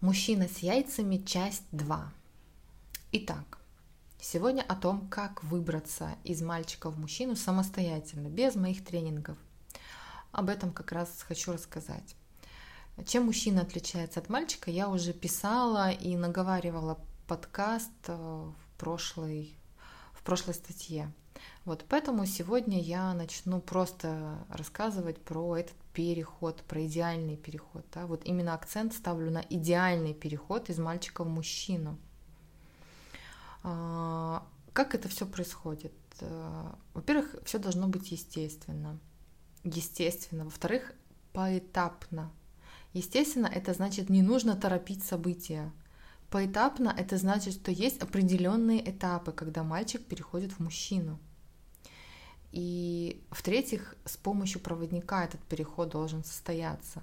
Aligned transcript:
Мужчина 0.00 0.46
с 0.46 0.58
яйцами, 0.58 1.16
часть 1.16 1.64
2. 1.72 2.12
Итак, 3.10 3.58
сегодня 4.20 4.62
о 4.62 4.76
том, 4.76 5.08
как 5.08 5.42
выбраться 5.42 6.16
из 6.22 6.40
мальчика 6.40 6.88
в 6.88 7.00
мужчину 7.00 7.34
самостоятельно, 7.34 8.28
без 8.28 8.54
моих 8.54 8.84
тренингов. 8.84 9.36
Об 10.30 10.50
этом 10.50 10.70
как 10.70 10.92
раз 10.92 11.08
хочу 11.26 11.50
рассказать. 11.50 12.14
Чем 13.06 13.24
мужчина 13.24 13.62
отличается 13.62 14.20
от 14.20 14.28
мальчика, 14.28 14.70
я 14.70 14.88
уже 14.88 15.12
писала 15.12 15.90
и 15.90 16.14
наговаривала 16.14 17.00
подкаст 17.26 17.90
э, 18.06 18.14
в 18.14 18.78
прошлой, 18.78 19.52
в 20.12 20.22
прошлой 20.22 20.54
статье. 20.54 21.12
Вот, 21.64 21.84
поэтому 21.88 22.26
сегодня 22.26 22.80
я 22.80 23.12
начну 23.14 23.60
просто 23.60 24.38
рассказывать 24.48 25.20
про 25.22 25.56
этот 25.56 25.76
переход, 25.92 26.62
про 26.62 26.86
идеальный 26.86 27.36
переход. 27.36 27.84
Да? 27.92 28.06
Вот 28.06 28.24
именно 28.24 28.54
акцент 28.54 28.94
ставлю 28.94 29.30
на 29.30 29.44
идеальный 29.50 30.14
переход 30.14 30.70
из 30.70 30.78
мальчика 30.78 31.24
в 31.24 31.28
мужчину. 31.28 31.98
А, 33.62 34.46
как 34.72 34.94
это 34.94 35.08
все 35.08 35.26
происходит? 35.26 35.92
Э, 36.20 36.72
во-первых, 36.94 37.34
все 37.44 37.58
должно 37.58 37.88
быть 37.88 38.10
естественно. 38.12 38.98
Естественно. 39.64 40.44
Во-вторых, 40.44 40.92
поэтапно. 41.32 42.30
Естественно, 42.92 43.46
это 43.46 43.74
значит, 43.74 44.08
не 44.08 44.22
нужно 44.22 44.56
торопить 44.56 45.04
события. 45.04 45.72
Поэтапно 46.30 46.94
это 46.96 47.16
значит, 47.16 47.54
что 47.54 47.70
есть 47.70 48.02
определенные 48.02 48.88
этапы, 48.90 49.32
когда 49.32 49.62
мальчик 49.62 50.04
переходит 50.04 50.52
в 50.52 50.60
мужчину. 50.60 51.18
И 52.52 53.22
в-третьих, 53.30 53.94
с 54.04 54.16
помощью 54.16 54.60
проводника 54.60 55.24
этот 55.24 55.40
переход 55.42 55.90
должен 55.90 56.24
состояться. 56.24 57.02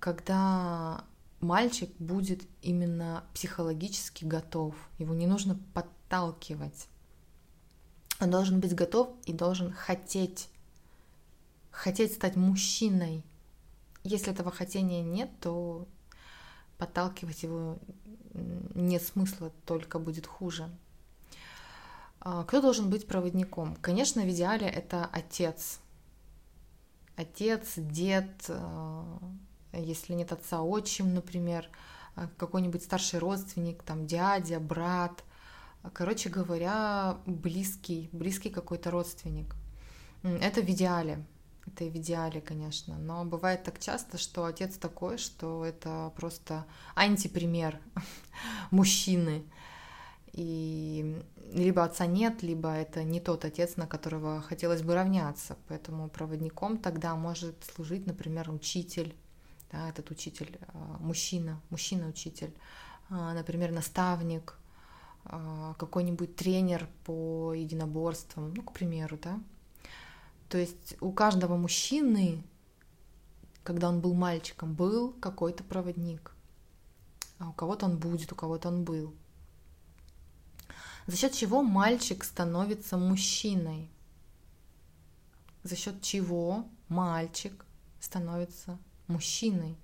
Когда 0.00 1.04
мальчик 1.40 1.90
будет 1.98 2.42
именно 2.60 3.24
психологически 3.34 4.24
готов, 4.24 4.74
его 4.98 5.14
не 5.14 5.26
нужно 5.26 5.58
подталкивать. 5.74 6.88
Он 8.20 8.30
должен 8.30 8.60
быть 8.60 8.74
готов 8.74 9.10
и 9.26 9.32
должен 9.32 9.72
хотеть, 9.72 10.48
хотеть 11.70 12.14
стать 12.14 12.36
мужчиной. 12.36 13.24
Если 14.04 14.32
этого 14.32 14.50
хотения 14.50 15.02
нет, 15.02 15.30
то 15.40 15.86
подталкивать 16.78 17.42
его 17.42 17.78
нет 18.34 19.02
смысла, 19.02 19.52
только 19.66 19.98
будет 19.98 20.26
хуже. 20.26 20.68
А, 22.24 22.44
кто 22.44 22.60
должен 22.60 22.88
быть 22.88 23.08
проводником? 23.08 23.74
Конечно, 23.76 24.22
в 24.22 24.30
идеале 24.30 24.68
это 24.68 25.08
отец. 25.12 25.80
Отец, 27.16 27.72
дед, 27.76 28.44
а, 28.48 29.18
если 29.72 30.14
нет 30.14 30.30
отца, 30.30 30.62
отчим, 30.62 31.14
например, 31.14 31.68
а, 32.14 32.28
какой-нибудь 32.36 32.84
старший 32.84 33.18
родственник, 33.18 33.82
там 33.82 34.06
дядя, 34.06 34.60
брат. 34.60 35.24
Короче 35.92 36.28
говоря, 36.28 37.18
близкий, 37.26 38.08
близкий 38.12 38.50
какой-то 38.50 38.92
родственник. 38.92 39.56
Это 40.22 40.62
в 40.62 40.70
идеале. 40.70 41.26
Это 41.66 41.86
в 41.86 41.96
идеале, 41.96 42.40
конечно. 42.40 42.98
Но 42.98 43.24
бывает 43.24 43.64
так 43.64 43.80
часто, 43.80 44.16
что 44.16 44.44
отец 44.44 44.76
такой, 44.76 45.18
что 45.18 45.64
это 45.64 46.12
просто 46.14 46.66
антипример 46.94 47.80
мужчины 48.70 49.44
и 50.32 51.22
либо 51.52 51.84
отца 51.84 52.06
нет, 52.06 52.42
либо 52.42 52.70
это 52.70 53.04
не 53.04 53.20
тот 53.20 53.44
отец, 53.44 53.76
на 53.76 53.86
которого 53.86 54.40
хотелось 54.40 54.82
бы 54.82 54.94
равняться. 54.94 55.56
Поэтому 55.68 56.08
проводником 56.08 56.78
тогда 56.78 57.14
может 57.14 57.62
служить, 57.64 58.06
например, 58.06 58.50
учитель, 58.50 59.14
да, 59.70 59.88
этот 59.88 60.10
учитель 60.10 60.58
а, 60.68 60.96
мужчина, 61.00 61.60
мужчина-учитель, 61.68 62.54
а, 63.10 63.34
например, 63.34 63.72
наставник, 63.72 64.56
а, 65.24 65.74
какой-нибудь 65.74 66.34
тренер 66.34 66.88
по 67.04 67.52
единоборствам, 67.52 68.54
ну, 68.54 68.62
к 68.62 68.72
примеру, 68.72 69.18
да. 69.22 69.38
То 70.48 70.56
есть 70.56 70.96
у 71.00 71.12
каждого 71.12 71.56
мужчины, 71.56 72.42
когда 73.64 73.90
он 73.90 74.00
был 74.00 74.14
мальчиком, 74.14 74.72
был 74.72 75.12
какой-то 75.12 75.62
проводник. 75.62 76.34
А 77.38 77.50
у 77.50 77.52
кого-то 77.52 77.86
он 77.86 77.98
будет, 77.98 78.32
у 78.32 78.34
кого-то 78.34 78.68
он 78.68 78.84
был 78.84 79.14
за 81.06 81.16
счет 81.16 81.32
чего 81.32 81.62
мальчик 81.62 82.22
становится 82.24 82.96
мужчиной, 82.96 83.90
за 85.62 85.76
счет 85.76 86.00
чего 86.02 86.68
мальчик 86.88 87.64
становится 88.00 88.78
мужчиной. 89.08 89.76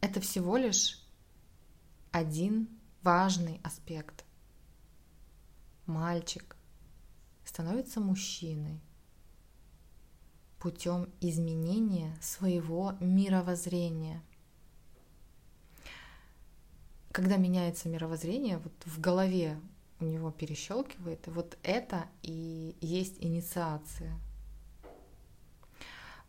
Это 0.00 0.20
всего 0.20 0.56
лишь 0.56 1.02
один 2.12 2.68
важный 3.02 3.60
аспект. 3.64 4.24
Мальчик 5.86 6.56
становится 7.44 8.00
мужчиной 8.00 8.80
путем 10.58 11.08
изменения 11.20 12.16
своего 12.20 12.92
мировоззрения– 13.00 14.22
когда 17.16 17.38
меняется 17.38 17.88
мировоззрение, 17.88 18.58
вот 18.58 18.74
в 18.84 19.00
голове 19.00 19.58
у 20.00 20.04
него 20.04 20.30
перещелкивает, 20.30 21.26
вот 21.28 21.56
это 21.62 22.04
и 22.20 22.76
есть 22.82 23.16
инициация. 23.20 24.20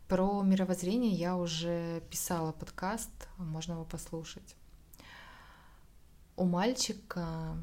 Про 0.07 0.41
мировоззрение 0.43 1.11
я 1.11 1.35
уже 1.35 2.01
писала 2.09 2.53
подкаст, 2.53 3.11
можно 3.35 3.73
его 3.73 3.83
послушать. 3.83 4.55
У 6.37 6.45
мальчика 6.45 7.57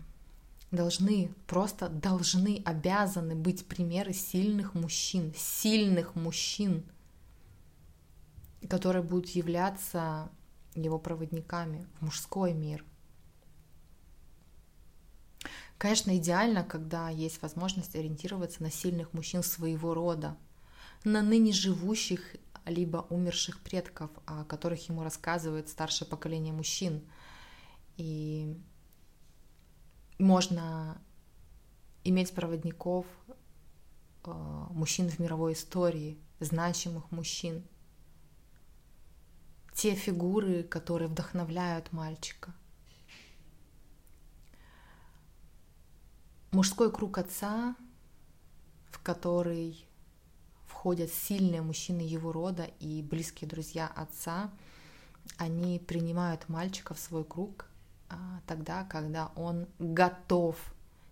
должны, 0.70 1.32
просто 1.46 1.88
должны, 1.88 2.60
обязаны 2.66 3.34
быть 3.34 3.66
примеры 3.66 4.12
сильных 4.12 4.74
мужчин, 4.74 5.32
сильных 5.34 6.14
мужчин, 6.14 6.84
которые 8.68 9.02
будут 9.02 9.30
являться 9.30 10.28
его 10.74 10.98
проводниками 10.98 11.86
в 11.98 12.02
мужской 12.02 12.52
мир– 12.52 12.84
Конечно, 15.78 16.16
идеально, 16.16 16.62
когда 16.64 17.08
есть 17.08 17.42
возможность 17.42 17.94
ориентироваться 17.96 18.62
на 18.62 18.70
сильных 18.70 19.12
мужчин 19.12 19.42
своего 19.42 19.92
рода, 19.92 20.36
на 21.04 21.20
ныне 21.20 21.52
живущих 21.52 22.36
либо 22.64 23.06
умерших 23.10 23.60
предков, 23.60 24.10
о 24.24 24.44
которых 24.44 24.88
ему 24.88 25.02
рассказывает 25.02 25.68
старшее 25.68 26.08
поколение 26.08 26.52
мужчин. 26.52 27.02
И 27.96 28.56
можно 30.18 31.00
иметь 32.04 32.34
проводников 32.34 33.06
э, 34.24 34.30
мужчин 34.70 35.10
в 35.10 35.18
мировой 35.18 35.52
истории, 35.52 36.18
значимых 36.40 37.10
мужчин. 37.10 37.64
Те 39.74 39.94
фигуры, 39.94 40.62
которые 40.62 41.08
вдохновляют 41.08 41.92
мальчика– 41.92 42.54
мужской 46.54 46.90
круг 46.90 47.18
отца, 47.18 47.74
в 48.90 49.00
который 49.00 49.86
входят 50.66 51.10
сильные 51.12 51.62
мужчины 51.62 52.00
его 52.00 52.32
рода 52.32 52.64
и 52.78 53.02
близкие 53.02 53.48
друзья 53.48 53.90
отца, 53.94 54.50
они 55.36 55.78
принимают 55.78 56.48
мальчика 56.48 56.94
в 56.94 56.98
свой 56.98 57.24
круг 57.24 57.66
а, 58.08 58.40
тогда, 58.46 58.84
когда 58.84 59.32
он 59.34 59.66
готов, 59.78 60.56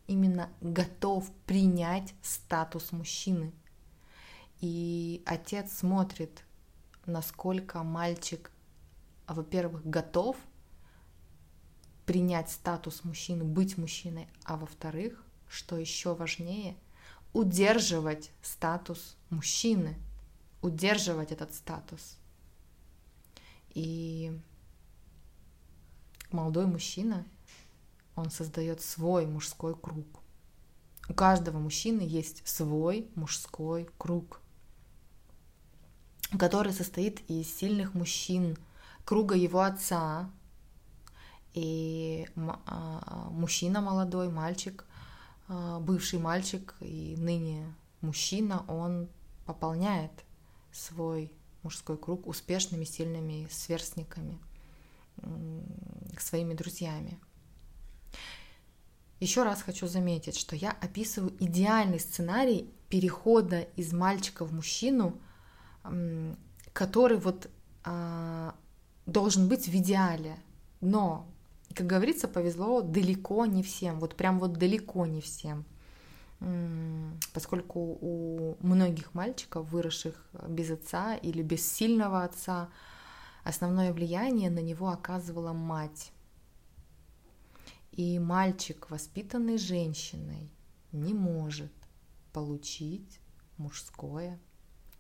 именно 0.06 0.48
готов 0.60 1.30
принять 1.46 2.14
статус 2.22 2.92
мужчины. 2.92 3.52
И 4.60 5.22
отец 5.26 5.72
смотрит, 5.72 6.44
насколько 7.06 7.82
мальчик, 7.82 8.50
во-первых, 9.26 9.84
готов 9.84 10.36
принять 12.06 12.50
статус 12.50 13.04
мужчины, 13.04 13.42
быть 13.42 13.78
мужчиной, 13.78 14.28
а 14.44 14.56
во-вторых, 14.56 15.24
что 15.52 15.76
еще 15.76 16.14
важнее, 16.14 16.76
удерживать 17.34 18.30
статус 18.40 19.16
мужчины, 19.28 19.98
удерживать 20.62 21.30
этот 21.30 21.54
статус. 21.54 22.16
И 23.74 24.32
молодой 26.30 26.66
мужчина, 26.66 27.26
он 28.16 28.30
создает 28.30 28.80
свой 28.80 29.26
мужской 29.26 29.76
круг. 29.76 30.06
У 31.10 31.14
каждого 31.14 31.58
мужчины 31.58 32.00
есть 32.00 32.46
свой 32.48 33.10
мужской 33.14 33.90
круг, 33.98 34.40
который 36.38 36.72
состоит 36.72 37.20
из 37.28 37.54
сильных 37.54 37.92
мужчин, 37.92 38.56
круга 39.04 39.34
его 39.34 39.60
отца, 39.60 40.30
и 41.52 42.26
а, 42.36 43.28
мужчина 43.30 43.82
молодой, 43.82 44.30
мальчик, 44.30 44.86
бывший 45.80 46.18
мальчик 46.18 46.74
и 46.80 47.14
ныне 47.18 47.74
мужчина, 48.00 48.64
он 48.68 49.08
пополняет 49.46 50.12
свой 50.72 51.32
мужской 51.62 51.96
круг 51.96 52.26
успешными, 52.26 52.84
сильными 52.84 53.46
сверстниками, 53.50 54.38
своими 56.18 56.54
друзьями. 56.54 57.18
Еще 59.20 59.44
раз 59.44 59.62
хочу 59.62 59.86
заметить, 59.86 60.36
что 60.36 60.56
я 60.56 60.72
описываю 60.72 61.32
идеальный 61.38 62.00
сценарий 62.00 62.68
перехода 62.88 63.60
из 63.76 63.92
мальчика 63.92 64.44
в 64.44 64.52
мужчину, 64.52 65.16
который 66.72 67.18
вот 67.18 67.48
а, 67.84 68.56
должен 69.06 69.48
быть 69.48 69.68
в 69.68 69.74
идеале. 69.76 70.36
Но, 70.80 71.31
как 71.74 71.86
говорится, 71.86 72.28
повезло 72.28 72.82
далеко 72.82 73.46
не 73.46 73.62
всем, 73.62 73.98
вот 74.00 74.16
прям 74.16 74.38
вот 74.38 74.54
далеко 74.54 75.06
не 75.06 75.20
всем. 75.20 75.64
Поскольку 77.32 77.98
у 78.00 78.56
многих 78.60 79.14
мальчиков, 79.14 79.70
выросших 79.70 80.26
без 80.48 80.70
отца 80.70 81.14
или 81.14 81.42
без 81.42 81.70
сильного 81.70 82.24
отца, 82.24 82.68
основное 83.44 83.92
влияние 83.92 84.50
на 84.50 84.58
него 84.58 84.88
оказывала 84.88 85.52
мать. 85.52 86.12
И 87.92 88.18
мальчик, 88.18 88.90
воспитанный 88.90 89.58
женщиной, 89.58 90.50
не 90.90 91.14
может 91.14 91.72
получить 92.32 93.20
мужское 93.56 94.40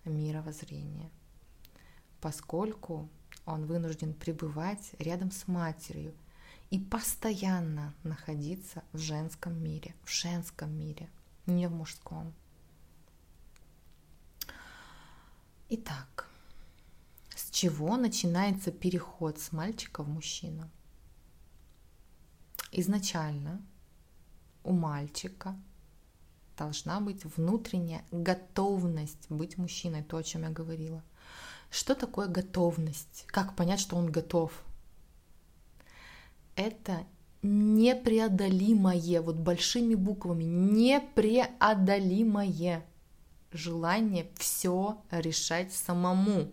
мировоззрение, 0.04 1.10
поскольку 2.20 3.08
он 3.46 3.66
вынужден 3.66 4.14
пребывать 4.14 4.92
рядом 4.98 5.30
с 5.30 5.48
матерью 5.48 6.14
и 6.72 6.78
постоянно 6.78 7.92
находиться 8.02 8.82
в 8.94 8.98
женском 8.98 9.62
мире, 9.62 9.94
в 10.04 10.10
женском 10.10 10.72
мире, 10.74 11.10
не 11.44 11.68
в 11.68 11.72
мужском. 11.72 12.32
Итак, 15.68 16.30
с 17.36 17.50
чего 17.50 17.98
начинается 17.98 18.72
переход 18.72 19.38
с 19.38 19.52
мальчика 19.52 20.02
в 20.02 20.08
мужчину? 20.08 20.70
Изначально 22.70 23.60
у 24.64 24.72
мальчика 24.72 25.54
должна 26.56 27.00
быть 27.00 27.22
внутренняя 27.36 28.02
готовность 28.10 29.26
быть 29.28 29.58
мужчиной, 29.58 30.02
то, 30.02 30.16
о 30.16 30.22
чем 30.22 30.44
я 30.44 30.48
говорила. 30.48 31.04
Что 31.70 31.94
такое 31.94 32.28
готовность? 32.28 33.24
Как 33.26 33.54
понять, 33.56 33.80
что 33.80 33.96
он 33.96 34.10
готов? 34.10 34.64
Это 36.54 37.06
непреодолимое, 37.42 39.20
вот 39.20 39.36
большими 39.36 39.94
буквами, 39.94 40.44
непреодолимое 40.44 42.86
желание 43.52 44.30
все 44.36 45.02
решать 45.10 45.72
самому. 45.72 46.52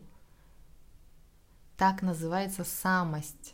Так 1.77 2.01
называется 2.01 2.63
самость 2.63 3.53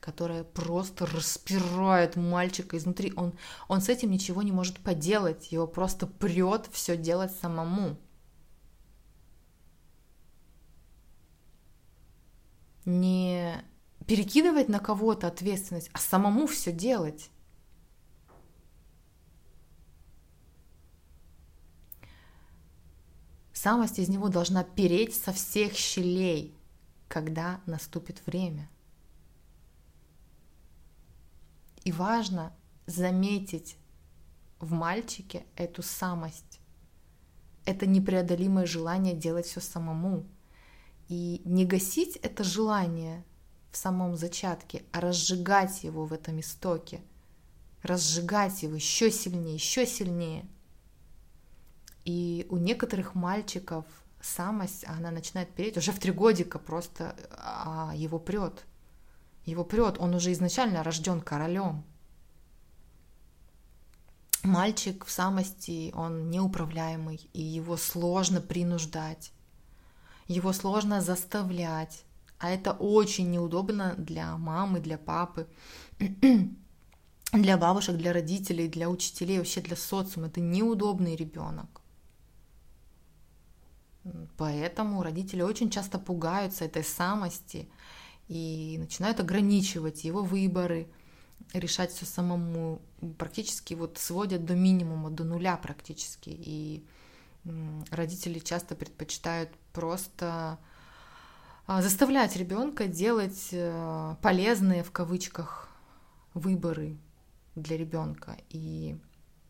которая 0.00 0.44
просто 0.44 1.06
распирает 1.06 2.16
мальчика 2.16 2.76
изнутри. 2.76 3.12
Он, 3.16 3.34
он 3.68 3.80
с 3.80 3.88
этим 3.88 4.10
ничего 4.10 4.42
не 4.42 4.52
может 4.52 4.78
поделать, 4.78 5.52
его 5.52 5.66
просто 5.66 6.06
прет 6.06 6.68
все 6.72 6.96
делать 6.96 7.32
самому. 7.32 7.96
Не 12.84 13.62
перекидывать 14.08 14.68
на 14.68 14.80
кого-то 14.80 15.28
ответственность, 15.28 15.90
а 15.92 15.98
самому 15.98 16.48
все 16.48 16.72
делать. 16.72 17.30
Самость 23.52 24.00
из 24.00 24.08
него 24.08 24.28
должна 24.28 24.64
переть 24.64 25.14
со 25.14 25.32
всех 25.32 25.74
щелей, 25.74 26.56
когда 27.06 27.60
наступит 27.66 28.26
время– 28.26 28.68
И 31.88 31.92
важно 31.92 32.52
заметить 32.84 33.78
в 34.60 34.72
мальчике 34.72 35.46
эту 35.56 35.82
самость, 35.82 36.60
это 37.64 37.86
непреодолимое 37.86 38.66
желание 38.66 39.14
делать 39.14 39.46
все 39.46 39.62
самому. 39.62 40.26
И 41.08 41.40
не 41.46 41.64
гасить 41.64 42.16
это 42.16 42.44
желание 42.44 43.24
в 43.70 43.76
самом 43.76 44.16
зачатке, 44.16 44.84
а 44.92 45.00
разжигать 45.00 45.84
его 45.84 46.06
в 46.06 46.12
этом 46.12 46.40
истоке, 46.40 47.00
разжигать 47.82 48.62
его 48.62 48.74
еще 48.74 49.10
сильнее, 49.10 49.54
еще 49.54 49.86
сильнее. 49.86 50.46
И 52.04 52.46
у 52.48 52.56
некоторых 52.56 53.14
мальчиков 53.14 53.84
самость, 54.20 54.84
она 54.86 55.10
начинает 55.10 55.50
переть 55.50 55.76
уже 55.76 55.92
в 55.92 55.98
три 55.98 56.12
годика 56.12 56.58
просто, 56.58 57.14
а 57.30 57.92
его 57.94 58.18
прет– 58.18 58.64
его 59.48 59.64
прет, 59.64 59.96
он 59.98 60.14
уже 60.14 60.32
изначально 60.32 60.82
рожден 60.82 61.22
королем. 61.22 61.82
Мальчик 64.42 65.06
в 65.06 65.10
самости, 65.10 65.90
он 65.94 66.30
неуправляемый, 66.30 67.28
и 67.32 67.40
его 67.40 67.76
сложно 67.76 68.40
принуждать, 68.40 69.32
его 70.26 70.52
сложно 70.52 71.00
заставлять, 71.00 72.04
а 72.38 72.50
это 72.50 72.72
очень 72.72 73.30
неудобно 73.30 73.94
для 73.96 74.36
мамы, 74.36 74.80
для 74.80 74.98
папы, 74.98 75.48
для 77.32 77.56
бабушек, 77.56 77.96
для 77.96 78.12
родителей, 78.12 78.68
для 78.68 78.88
учителей, 78.88 79.38
вообще 79.38 79.60
для 79.60 79.76
социума. 79.76 80.28
Это 80.28 80.40
неудобный 80.40 81.16
ребенок. 81.16 81.80
Поэтому 84.36 85.02
родители 85.02 85.42
очень 85.42 85.70
часто 85.70 85.98
пугаются 85.98 86.64
этой 86.64 86.84
самости 86.84 87.68
и 88.28 88.76
начинают 88.78 89.20
ограничивать 89.20 90.04
его 90.04 90.22
выборы, 90.22 90.88
решать 91.52 91.92
все 91.92 92.06
самому, 92.06 92.80
практически 93.18 93.74
вот 93.74 93.98
сводят 93.98 94.44
до 94.44 94.54
минимума, 94.54 95.10
до 95.10 95.24
нуля 95.24 95.56
практически. 95.56 96.30
И 96.30 96.86
родители 97.90 98.38
часто 98.38 98.74
предпочитают 98.74 99.50
просто 99.72 100.58
заставлять 101.68 102.34
ребенка 102.36 102.86
делать 102.86 103.48
э, 103.52 104.16
полезные 104.22 104.82
в 104.82 104.90
кавычках 104.90 105.68
выборы 106.32 106.96
для 107.54 107.76
ребенка 107.76 108.38
и 108.48 108.98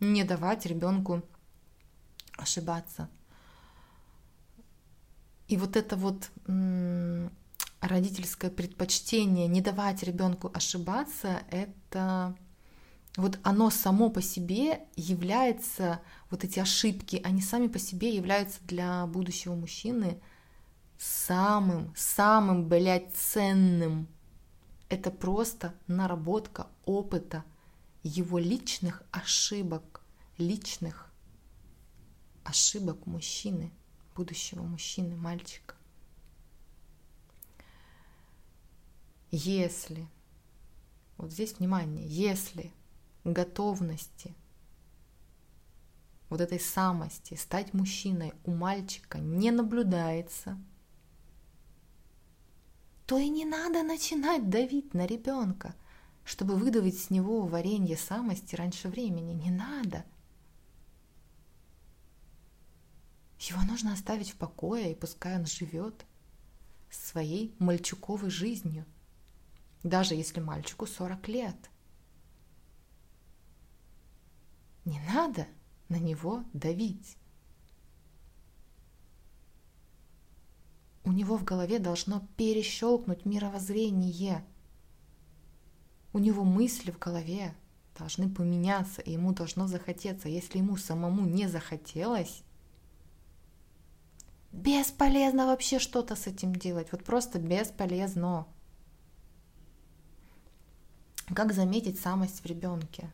не 0.00 0.24
давать 0.24 0.66
ребенку 0.66 1.22
ошибаться. 2.36 3.08
И 5.46 5.56
вот 5.56 5.76
это 5.76 5.96
вот 5.96 6.30
родительское 7.80 8.50
предпочтение 8.50 9.46
не 9.46 9.60
давать 9.60 10.02
ребенку 10.02 10.50
ошибаться, 10.52 11.42
это 11.50 12.36
вот 13.16 13.38
оно 13.42 13.70
само 13.70 14.10
по 14.10 14.20
себе 14.20 14.80
является, 14.96 16.00
вот 16.30 16.44
эти 16.44 16.58
ошибки, 16.58 17.20
они 17.24 17.40
сами 17.40 17.68
по 17.68 17.78
себе 17.78 18.14
являются 18.14 18.58
для 18.64 19.06
будущего 19.06 19.54
мужчины 19.54 20.20
самым, 20.98 21.94
самым, 21.96 22.68
блядь, 22.68 23.14
ценным. 23.14 24.08
Это 24.88 25.10
просто 25.10 25.74
наработка 25.86 26.66
опыта 26.84 27.44
его 28.02 28.38
личных 28.38 29.02
ошибок, 29.10 30.02
личных 30.38 31.10
ошибок 32.44 33.06
мужчины, 33.06 33.70
будущего 34.16 34.62
мужчины, 34.62 35.16
мальчика. 35.16 35.74
Если, 39.30 40.08
вот 41.18 41.30
здесь 41.32 41.58
внимание, 41.58 42.06
если 42.06 42.72
готовности, 43.24 44.34
вот 46.30 46.40
этой 46.40 46.60
самости, 46.60 47.34
стать 47.34 47.74
мужчиной 47.74 48.32
у 48.44 48.52
мальчика 48.52 49.18
не 49.18 49.50
наблюдается, 49.50 50.58
то 53.08 53.18
и 53.18 53.28
не 53.28 53.44
надо 53.44 53.82
начинать 53.82 54.48
давить 54.48 54.94
на 54.94 55.04
ребенка, 55.04 55.74
чтобы 56.24 56.54
выдавить 56.54 57.00
с 57.00 57.10
него 57.10 57.42
варенье 57.46 57.96
самости 57.96 58.54
раньше 58.54 58.88
времени. 58.88 59.32
Не 59.32 59.50
надо. 59.50 60.04
Его 63.40 63.62
нужно 63.62 63.92
оставить 63.92 64.30
в 64.30 64.36
покое, 64.36 64.92
и 64.92 64.94
пускай 64.94 65.36
он 65.36 65.46
живет 65.46 66.06
своей 66.90 67.56
мальчуковой 67.58 68.30
жизнью– 68.30 68.84
даже 69.82 70.14
если 70.14 70.40
мальчику 70.40 70.86
40 70.86 71.28
лет. 71.28 71.70
Не 74.84 75.00
надо 75.00 75.46
на 75.88 75.96
него 75.96 76.44
давить. 76.52 77.17
У 81.08 81.12
него 81.12 81.38
в 81.38 81.44
голове 81.44 81.78
должно 81.78 82.20
перещелкнуть 82.36 83.24
мировоззрение. 83.24 84.44
У 86.12 86.18
него 86.18 86.44
мысли 86.44 86.90
в 86.90 86.98
голове 86.98 87.54
должны 87.98 88.28
поменяться, 88.28 89.00
и 89.00 89.12
ему 89.12 89.32
должно 89.32 89.66
захотеться. 89.68 90.28
Если 90.28 90.58
ему 90.58 90.76
самому 90.76 91.24
не 91.24 91.48
захотелось, 91.48 92.42
Бесполезно 94.52 95.46
вообще 95.46 95.78
что-то 95.78 96.14
с 96.14 96.26
этим 96.26 96.54
делать. 96.54 96.92
Вот 96.92 97.04
просто 97.04 97.38
бесполезно. 97.38 98.46
Как 101.34 101.54
заметить 101.54 101.98
самость 101.98 102.42
в 102.42 102.46
ребенке? 102.46 103.10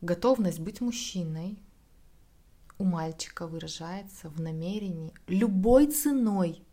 Готовность 0.00 0.60
быть 0.60 0.80
мужчиной 0.80 1.58
у 2.80 2.84
мальчика 2.84 3.46
выражается 3.46 4.30
в 4.30 4.40
намерении 4.40 5.12
любой 5.26 5.86
ценой, 5.88 6.64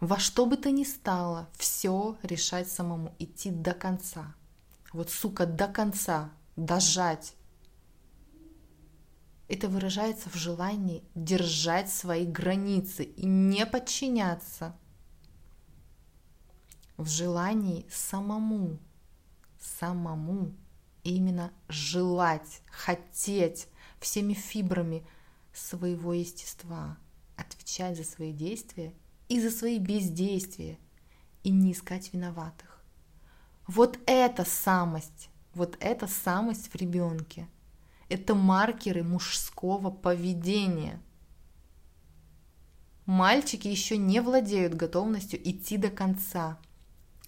во 0.00 0.18
что 0.18 0.44
бы 0.44 0.58
то 0.58 0.70
ни 0.70 0.84
стало, 0.84 1.48
все 1.56 2.18
решать 2.22 2.70
самому, 2.70 3.14
идти 3.18 3.50
до 3.50 3.72
конца. 3.72 4.34
Вот, 4.92 5.08
сука, 5.08 5.46
до 5.46 5.66
конца, 5.66 6.30
дожать. 6.56 7.34
Это 9.48 9.68
выражается 9.68 10.28
в 10.28 10.34
желании 10.34 11.02
держать 11.14 11.90
свои 11.90 12.26
границы 12.26 13.04
и 13.04 13.24
не 13.24 13.64
подчиняться. 13.64 14.76
В 16.98 17.08
желании 17.08 17.86
самому, 17.90 18.78
самому 19.58 20.54
именно 21.02 21.50
желать, 21.68 22.60
хотеть 22.66 23.68
всеми 24.00 24.34
фибрами 24.34 25.04
своего 25.52 26.12
естества, 26.12 26.96
отвечать 27.36 27.96
за 27.96 28.04
свои 28.04 28.32
действия 28.32 28.94
и 29.28 29.40
за 29.40 29.50
свои 29.50 29.78
бездействия, 29.78 30.78
и 31.42 31.50
не 31.50 31.72
искать 31.72 32.12
виноватых. 32.12 32.82
Вот 33.66 33.98
это 34.06 34.44
самость, 34.44 35.30
вот 35.54 35.76
это 35.80 36.06
самость 36.06 36.72
в 36.72 36.74
ребенке. 36.76 37.48
Это 38.08 38.34
маркеры 38.34 39.02
мужского 39.02 39.90
поведения. 39.90 41.00
Мальчики 43.04 43.68
еще 43.68 43.96
не 43.96 44.20
владеют 44.20 44.74
готовностью 44.74 45.40
идти 45.48 45.76
до 45.76 45.90
конца, 45.90 46.58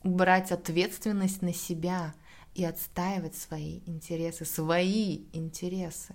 брать 0.02 0.52
ответственность 0.52 1.42
на 1.42 1.52
себя– 1.52 2.14
и 2.54 2.64
отстаивать 2.64 3.36
свои 3.36 3.80
интересы, 3.86 4.44
свои 4.44 5.24
интересы 5.32 6.14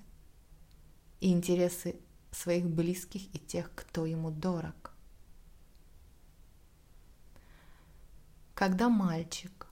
и 1.20 1.32
интересы 1.32 1.96
своих 2.32 2.66
близких 2.66 3.34
и 3.34 3.40
тех, 3.40 3.72
кто 3.76 4.06
ему 4.06 4.32
дорог. 4.32 4.94
Когда 8.54 8.90
мальчик 8.90 9.68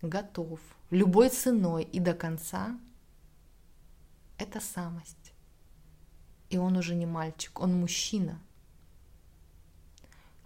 готов 0.00 0.60
любой 0.90 1.28
ценой 1.28 1.84
и 1.84 2.00
до 2.00 2.14
конца, 2.14 2.78
это 4.38 4.60
самость. 4.60 5.32
И 6.50 6.58
он 6.58 6.76
уже 6.76 6.94
не 6.94 7.06
мальчик, 7.06 7.60
он 7.60 7.74
мужчина. 7.74 8.40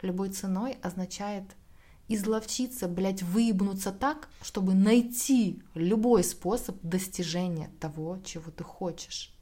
Любой 0.03 0.31
ценой 0.31 0.73
означает– 0.83 1.45
изловчиться, 2.09 2.89
блядь, 2.89 3.23
выебнуться 3.23 3.93
так, 3.93 4.29
чтобы 4.43 4.75
найти 4.75 5.63
любой 5.75 6.25
способ 6.25 6.81
достижения 6.83 7.71
того, 7.81 8.19
чего 8.25 8.51
ты 8.51 8.65
хочешь. 8.65 9.36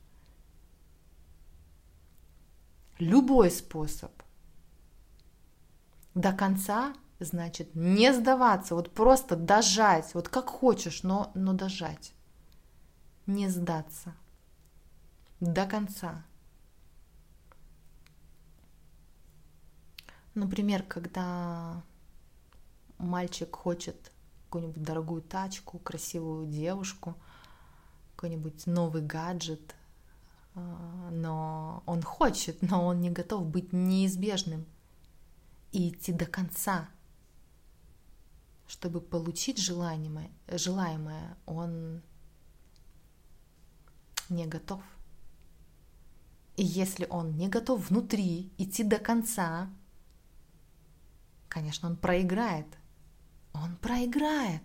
Любой 2.98 3.50
способ. 3.50 4.12
До 6.14 6.32
конца 6.32 6.94
значит 7.18 7.74
не 7.74 8.12
сдаваться, 8.12 8.74
вот 8.74 8.92
просто 8.92 9.36
дожать, 9.36 10.14
вот 10.14 10.28
как 10.28 10.48
хочешь, 10.48 11.02
но, 11.02 11.32
но 11.34 11.52
дожать. 11.52 12.12
Не 13.26 13.48
сдаться. 13.48 14.14
До 15.40 15.66
конца. 15.66 16.24
Например, 20.34 20.82
когда 20.82 21.82
мальчик 22.98 23.54
хочет 23.54 24.12
какую-нибудь 24.44 24.82
дорогую 24.82 25.22
тачку, 25.22 25.78
красивую 25.78 26.46
девушку, 26.46 27.16
какой-нибудь 28.14 28.66
новый 28.66 29.02
гаджет, 29.02 29.74
но 30.54 31.82
он 31.87 32.02
хочет, 32.02 32.62
но 32.62 32.87
он 32.87 33.00
не 33.00 33.11
готов 33.11 33.46
быть 33.46 33.73
неизбежным 33.73 34.66
и 35.73 35.88
идти 35.90 36.12
до 36.12 36.26
конца. 36.26 36.88
Чтобы 38.66 39.00
получить 39.00 39.58
желаемое, 39.58 40.30
желаемое 40.49 41.37
он 41.46 42.02
не 44.28 44.46
готов. 44.46 44.82
И 46.56 46.64
если 46.64 47.06
он 47.11 47.37
не 47.37 47.49
готов 47.49 47.90
внутри 47.90 48.52
идти 48.58 48.84
до 48.84 48.99
конца, 48.99 49.70
конечно, 51.49 51.88
он 51.88 51.96
проиграет– 51.96 52.66
он 53.54 53.76
проиграет. 53.76 54.62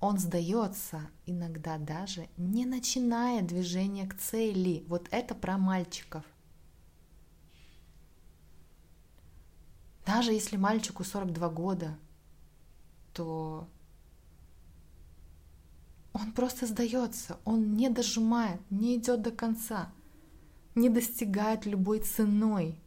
Он 0.00 0.18
сдается, 0.18 1.00
иногда 1.24 1.78
даже 1.78 2.28
не 2.36 2.66
начиная 2.66 3.42
движение 3.42 4.06
к 4.06 4.16
цели. 4.18 4.84
Вот 4.88 5.08
это 5.10 5.34
про 5.34 5.56
мальчиков. 5.56 6.24
Даже 10.04 10.32
если 10.32 10.56
мальчику 10.56 11.02
42 11.02 11.48
года, 11.48 11.98
то 13.12 13.68
он 16.12 16.32
просто 16.32 16.66
сдается, 16.66 17.38
он 17.44 17.74
не 17.74 17.90
дожимает, 17.90 18.60
не 18.70 18.96
идет 18.96 19.22
до 19.22 19.30
конца, 19.30 19.92
не 20.74 20.88
достигает 20.88 21.66
любой 21.66 22.00
ценой. 22.00 22.78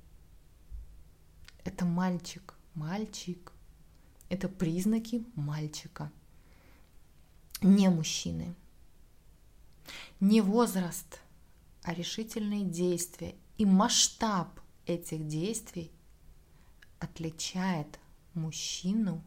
Это 1.64 1.86
мальчик, 1.86 2.56
мальчик. 2.74 3.52
Это 4.30 4.48
признаки 4.48 5.26
мальчика, 5.36 6.12
не 7.62 7.90
мужчины. 7.90 8.56
Не 10.20 10.42
возраст, 10.42 11.22
а 11.84 11.94
решительные 11.94 12.66
действия 12.66 13.36
и 13.58 13.66
масштаб 13.66 14.60
этих 14.86 15.28
действий 15.28 15.92
отличает 17.00 18.00
мужчину 18.34 19.24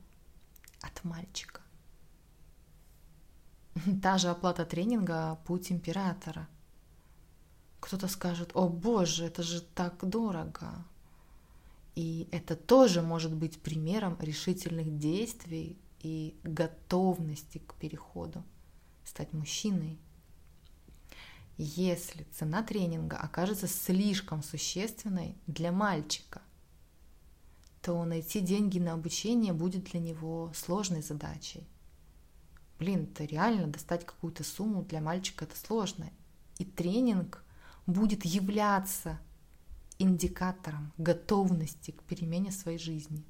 от 0.81 1.05
мальчика. 1.05 1.61
Та 4.03 4.19
же 4.19 4.29
оплата 4.29 4.65
тренинга– 4.65 5.39
путь 5.47 5.73
императора. 5.73 6.49
Кто-то 7.81 8.09
скажет, 8.09 8.51
о 8.55 8.69
боже, 8.69 9.25
это 9.25 9.43
же 9.43 9.61
так 9.61 10.09
дорого. 10.09 10.85
И 11.95 12.29
это 12.31 12.55
тоже 12.57 13.03
может 13.03 13.35
быть 13.35 13.61
примером 13.61 14.17
решительных 14.21 14.99
действий 14.99 15.77
и 16.03 16.39
готовности 16.43 17.59
к 17.59 17.75
переходу, 17.75 18.45
стать 19.05 19.33
мужчиной. 19.33 19.99
Если 21.57 22.25
цена 22.25 22.63
тренинга 22.63 23.17
окажется 23.17 23.69
слишком 23.69 24.43
существенной 24.43 25.37
для 25.47 25.71
мальчика, 25.71 26.43
то 27.83 28.05
найти 28.05 28.41
деньги 28.41 28.79
на 28.79 28.95
обучение 28.95 29.53
будет 29.53 29.85
для 29.85 30.01
него 30.01 30.53
сложной 30.55 31.03
задачей. 31.03 31.67
Блин, 32.79 33.09
это 33.13 33.25
реально 33.25 33.69
достать 33.69 34.05
какую-то 34.07 34.45
сумму 34.45 34.83
для 34.83 35.01
мальчика 35.01 35.45
это 35.45 35.57
сложно. 35.57 36.11
И 36.59 36.65
тренинг 36.65 37.45
будет 37.87 38.25
являться 38.25 39.21
индикатором 39.99 40.93
готовности 40.99 41.93
к 41.93 42.03
перемене 42.03 42.51
своей 42.51 42.79
жизни. 42.79 43.25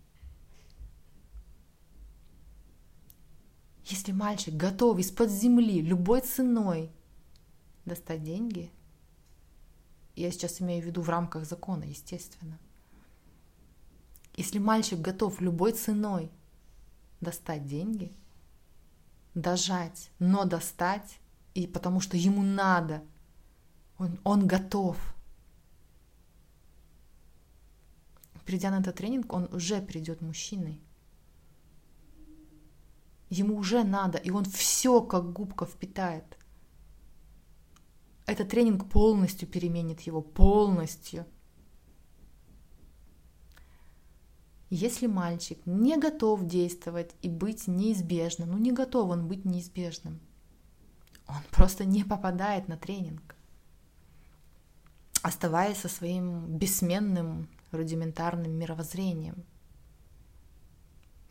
Если 3.85 4.13
мальчик 4.13 4.55
готов 4.55 4.99
из-под 4.99 5.31
земли 5.31 5.81
любой 5.83 6.21
ценой 6.21 6.91
достать 7.85 8.23
деньги, 8.23 8.71
я 10.15 10.31
сейчас 10.31 10.61
имею 10.61 10.83
в 10.83 10.87
виду 10.87 11.03
в 11.03 11.09
рамках 11.09 11.45
закона, 11.47 11.85
естественно. 11.85 12.59
Если 14.37 14.59
мальчик 14.59 15.01
готов 15.01 15.41
любой 15.41 15.73
ценой 15.73 16.31
достать 17.21 17.67
деньги, 17.67 18.13
дожать, 19.35 20.11
но 20.19 20.45
достать, 20.45 21.19
и 21.55 21.67
потому 21.67 22.01
что 22.01 22.17
ему 22.17 22.43
надо, 22.43 23.03
он, 23.99 24.19
он 24.25 24.47
готов– 24.47 24.97
придя 28.45 28.71
на 28.71 28.81
этот 28.81 28.97
тренинг, 28.97 29.33
он 29.33 29.49
уже 29.53 29.81
придет 29.81 30.21
мужчиной. 30.21 30.81
Ему 33.33 33.57
уже 33.57 33.83
надо, 33.83 34.19
и 34.19 34.29
он 34.29 34.45
все 34.45 35.01
как 35.01 35.33
губка 35.33 35.65
впитает. 35.65 36.37
Этот 38.27 38.51
тренинг 38.51 38.91
полностью 38.91 39.49
переменит 39.49 40.03
его, 40.03 40.21
полностью. 40.21 41.25
Если 44.69 45.07
мальчик 45.07 45.59
не 45.65 45.97
готов 45.97 46.45
действовать 46.45 47.15
и 47.23 47.31
быть 47.31 47.69
неизбежным, 47.69 48.51
ну 48.51 48.59
не 48.59 48.71
готов 48.71 49.09
он 49.09 49.27
быть 49.27 49.47
неизбежным, 49.47 50.21
он 51.27 51.43
просто 51.51 51.87
не 51.87 52.05
попадает 52.05 52.69
на 52.69 52.77
тренинг. 52.77 53.35
оставаясь 55.23 55.79
со 55.79 55.89
своим 55.89 56.59
бессменным 56.59 57.49
рудиментарным 57.71 58.53
мировоззрением. 58.53 59.47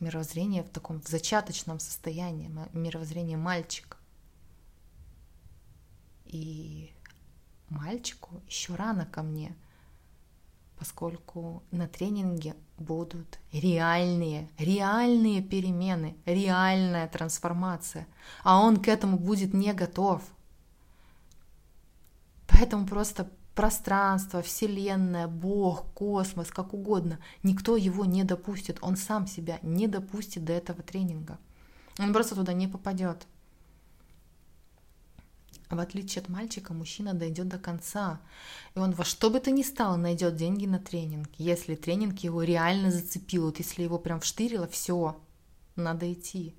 Мировоззрение 0.02 0.64
в 0.64 0.68
таком 0.68 1.00
в 1.00 1.06
зачаточном 1.06 1.78
состоянии, 1.78 2.50
мировоззрение 2.72 3.36
мальчика. 3.36 3.96
И 6.24 6.92
мальчику 7.68 8.42
еще 8.48 8.74
рано 8.74 9.06
ко 9.06 9.22
мне, 9.22 9.54
поскольку 10.76 11.62
на 11.70 11.86
тренинге 11.86 12.56
будут 12.78 13.38
реальные, 13.52 14.50
реальные 14.58 15.40
перемены, 15.40 16.16
реальная 16.26 17.06
трансформация, 17.06 18.08
а 18.42 18.60
он 18.60 18.78
к 18.78 18.88
этому 18.88 19.16
будет 19.16 19.54
не 19.54 19.72
готов. 19.72 20.20
Поэтому 22.48 22.88
просто 22.88 23.30
пространство, 23.54 24.42
Вселенная, 24.42 25.28
Бог, 25.28 25.92
космос, 25.94 26.50
как 26.50 26.74
угодно, 26.74 27.18
никто 27.42 27.76
его 27.76 28.04
не 28.04 28.24
допустит, 28.24 28.78
он 28.80 28.96
сам 28.96 29.26
себя 29.26 29.58
не 29.62 29.86
допустит 29.86 30.44
до 30.44 30.52
этого 30.52 30.82
тренинга. 30.82 31.38
Он 31.98 32.12
просто 32.12 32.34
туда 32.34 32.52
не 32.52 32.68
попадет. 32.68 33.26
В 35.72 35.78
отличие 35.78 36.20
от 36.20 36.28
мальчика, 36.28 36.74
мужчина 36.74 37.14
дойдет 37.14 37.48
до 37.48 37.58
конца. 37.58 38.20
И 38.74 38.78
он 38.78 38.92
во 38.92 39.04
что 39.04 39.30
бы 39.30 39.40
то 39.40 39.50
ни 39.50 39.62
стало 39.62 39.96
найдет 39.96 40.36
деньги 40.36 40.66
на 40.66 40.78
тренинг. 40.78 41.30
Если 41.38 41.76
тренинг 41.76 42.18
его 42.18 42.42
реально 42.42 42.90
зацепил, 42.90 43.46
вот 43.46 43.58
если 43.58 43.82
его 43.82 43.98
прям 43.98 44.20
вштырило, 44.20 44.68
все, 44.68 45.18
надо 45.74 46.12
идти. 46.12 46.54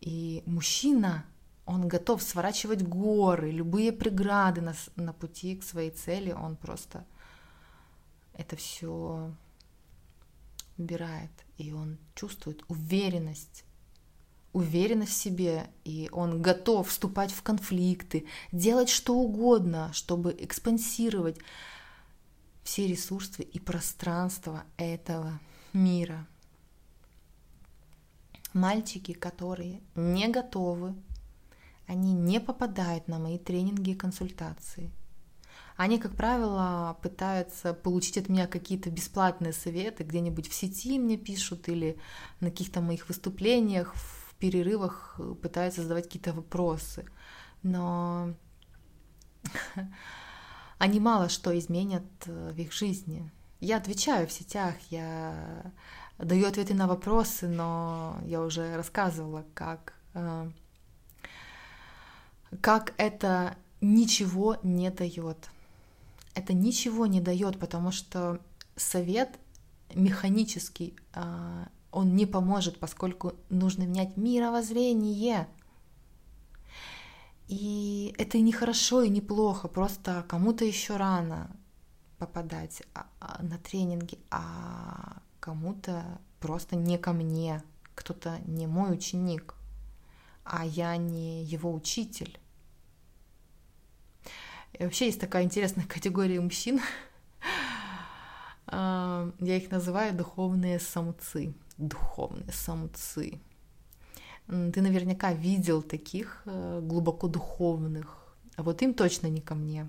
И 0.00 0.42
мужчина, 0.46 1.24
он 1.70 1.86
готов 1.86 2.20
сворачивать 2.20 2.82
горы, 2.82 3.52
любые 3.52 3.92
преграды 3.92 4.60
на, 4.60 4.74
на 4.96 5.12
пути 5.12 5.54
к 5.54 5.62
своей 5.62 5.92
цели, 5.92 6.32
он 6.32 6.56
просто 6.56 7.04
это 8.34 8.56
все 8.56 9.32
убирает, 10.76 11.30
и 11.58 11.72
он 11.72 11.98
чувствует 12.14 12.64
уверенность 12.68 13.64
уверенность 14.52 15.12
в 15.12 15.14
себе, 15.14 15.70
и 15.84 16.08
он 16.10 16.42
готов 16.42 16.88
вступать 16.88 17.30
в 17.30 17.40
конфликты, 17.40 18.26
делать 18.50 18.88
что 18.88 19.14
угодно, 19.14 19.92
чтобы 19.92 20.36
экспансировать 20.36 21.38
все 22.64 22.88
ресурсы 22.88 23.42
и 23.42 23.60
пространство 23.60 24.64
этого 24.76 25.38
мира. 25.72 26.26
Мальчики, 28.52 29.12
которые 29.12 29.80
не 29.94 30.26
готовы, 30.26 30.96
они 31.90 32.12
не 32.12 32.40
попадают 32.40 33.08
на 33.08 33.18
мои 33.18 33.38
тренинги 33.38 33.90
и 33.90 33.94
консультации. 33.94 34.90
Они, 35.76 35.98
как 35.98 36.14
правило, 36.14 36.98
пытаются 37.02 37.72
получить 37.74 38.18
от 38.18 38.28
меня 38.28 38.46
какие-то 38.46 38.90
бесплатные 38.90 39.52
советы, 39.52 40.04
где-нибудь 40.04 40.48
в 40.48 40.54
сети 40.54 40.98
мне 40.98 41.16
пишут 41.16 41.68
или 41.68 41.98
на 42.40 42.50
каких-то 42.50 42.80
моих 42.80 43.08
выступлениях, 43.08 43.94
перерывах 44.40 45.14
э, 45.18 45.34
пытаются 45.40 45.82
задавать 45.82 46.04
какие-то 46.04 46.32
вопросы, 46.32 47.04
но 47.62 48.34
они 50.78 50.98
мало 50.98 51.28
что 51.28 51.56
изменят 51.56 52.04
э, 52.26 52.52
в 52.52 52.58
их 52.58 52.72
жизни. 52.72 53.30
Я 53.60 53.76
отвечаю 53.76 54.26
в 54.26 54.32
сетях, 54.32 54.74
я 54.88 55.72
даю 56.18 56.48
ответы 56.48 56.74
на 56.74 56.88
вопросы, 56.88 57.46
но 57.46 58.18
я 58.24 58.40
уже 58.40 58.74
рассказывала, 58.76 59.44
как, 59.54 59.94
э, 60.14 60.50
как 62.60 62.94
это 62.96 63.56
ничего 63.80 64.56
не 64.62 64.90
дает. 64.90 65.50
Это 66.34 66.52
ничего 66.52 67.06
не 67.06 67.20
дает, 67.20 67.58
потому 67.58 67.92
что 67.92 68.40
совет 68.76 69.38
механический 69.94 70.94
он 71.92 72.14
не 72.14 72.26
поможет, 72.26 72.78
поскольку 72.78 73.34
нужно 73.48 73.82
менять 73.82 74.16
мировоззрение. 74.16 75.48
И 77.48 78.14
это 78.16 78.38
не 78.38 78.52
хорошо 78.52 79.02
и 79.02 79.08
не 79.08 79.20
плохо, 79.20 79.66
просто 79.66 80.24
кому-то 80.28 80.64
еще 80.64 80.96
рано 80.96 81.50
попадать 82.16 82.82
а, 82.94 83.06
а, 83.18 83.42
на 83.42 83.58
тренинги, 83.58 84.18
а 84.30 85.20
кому-то 85.40 86.20
просто 86.38 86.76
не 86.76 86.96
ко 86.96 87.12
мне, 87.12 87.62
кто-то 87.96 88.38
не 88.46 88.68
мой 88.68 88.94
ученик, 88.94 89.56
а 90.44 90.64
я 90.64 90.96
не 90.96 91.42
его 91.42 91.74
учитель. 91.74 92.38
И 94.72 94.84
вообще 94.84 95.06
есть 95.06 95.20
такая 95.20 95.44
интересная 95.44 95.84
категория 95.88 96.40
мужчин, 96.40 96.80
а, 98.66 99.32
я 99.40 99.56
их 99.56 99.70
называю 99.70 100.14
духовные 100.14 100.78
самцы 100.78 101.54
духовные 101.80 102.52
самцы. 102.52 103.40
Ты 104.46 104.82
наверняка 104.82 105.32
видел 105.32 105.82
таких 105.82 106.42
э, 106.44 106.80
глубоко 106.82 107.28
духовных, 107.28 108.34
а 108.56 108.62
вот 108.62 108.82
им 108.82 108.94
точно 108.94 109.28
не 109.28 109.40
ко 109.40 109.54
мне. 109.54 109.88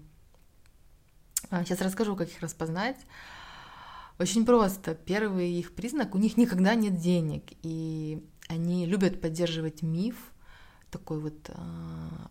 Сейчас 1.49 1.81
а, 1.81 1.85
расскажу, 1.85 2.15
как 2.15 2.29
их 2.29 2.41
распознать. 2.41 2.97
Очень 4.19 4.45
просто. 4.45 4.93
Первый 4.93 5.51
их 5.51 5.73
признак, 5.73 6.13
у 6.13 6.19
них 6.19 6.37
никогда 6.37 6.75
нет 6.75 6.95
денег, 6.97 7.43
и 7.63 8.23
они 8.47 8.85
любят 8.85 9.19
поддерживать 9.19 9.81
миф, 9.81 10.31
такой 10.91 11.19
вот 11.19 11.49
э, 11.49 11.53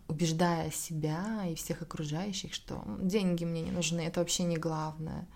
убеждая 0.08 0.70
себя 0.70 1.46
и 1.46 1.54
всех 1.54 1.82
окружающих, 1.82 2.54
что 2.54 2.84
деньги 3.00 3.44
мне 3.44 3.62
не 3.62 3.70
нужны, 3.70 4.00
это 4.02 4.20
вообще 4.20 4.44
не 4.44 4.56
главное. 4.56 5.26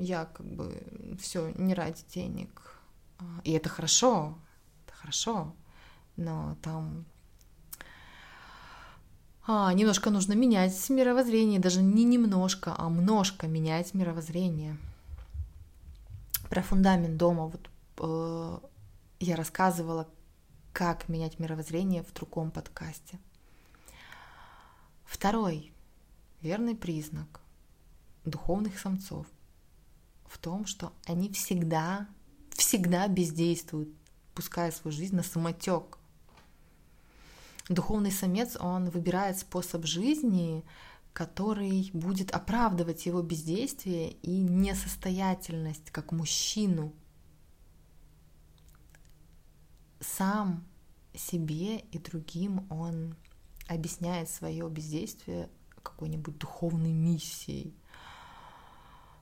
Я 0.00 0.24
как 0.24 0.46
бы 0.46 0.82
все 1.20 1.50
не 1.50 1.74
ради 1.74 2.02
денег, 2.12 2.80
и 3.44 3.52
это 3.52 3.68
хорошо, 3.68 4.38
это 4.86 4.96
хорошо, 4.96 5.54
но 6.16 6.56
там 6.62 7.04
а, 9.50 9.72
немножко 9.72 10.10
нужно 10.10 10.34
менять 10.34 10.90
мировоззрение, 10.90 11.58
даже 11.58 11.80
не 11.80 12.04
немножко, 12.04 12.74
а 12.76 12.90
множко 12.90 13.46
менять 13.46 13.94
мировоззрение. 13.94 14.76
Про 16.50 16.62
фундамент 16.62 17.16
дома 17.16 17.46
вот 17.46 17.70
э, 17.98 18.58
я 19.20 19.36
рассказывала, 19.36 20.06
как 20.78 21.08
менять 21.08 21.40
мировоззрение 21.40 22.04
в 22.04 22.12
другом 22.12 22.52
подкасте. 22.52 23.18
Второй 25.04 25.72
верный 26.40 26.76
признак 26.76 27.40
духовных 28.24 28.78
самцов 28.78 29.26
в 30.28 30.38
том, 30.38 30.66
что 30.66 30.92
они 31.04 31.32
всегда 31.32 32.06
всегда 32.50 33.08
бездействует, 33.08 33.88
пуская 34.36 34.70
свою 34.70 34.96
жизнь 34.96 35.16
на 35.16 35.24
самотек. 35.24 35.98
Духовный 37.68 38.12
самец, 38.12 38.56
он 38.56 38.88
выбирает 38.88 39.36
способ 39.36 39.84
жизни, 39.84 40.64
который 41.12 41.90
будет 41.92 42.30
оправдывать 42.30 43.04
его 43.04 43.20
бездействие 43.20 44.12
и 44.12 44.30
несостоятельность 44.30 45.90
как 45.90 46.12
мужчину. 46.12 46.92
Сам 49.98 50.67
себе 51.18 51.80
и 51.80 51.98
другим 51.98 52.66
он 52.70 53.16
объясняет 53.66 54.28
свое 54.30 54.68
бездействие 54.68 55.50
какой-нибудь 55.82 56.38
духовной 56.38 56.92
миссией. 56.92 57.74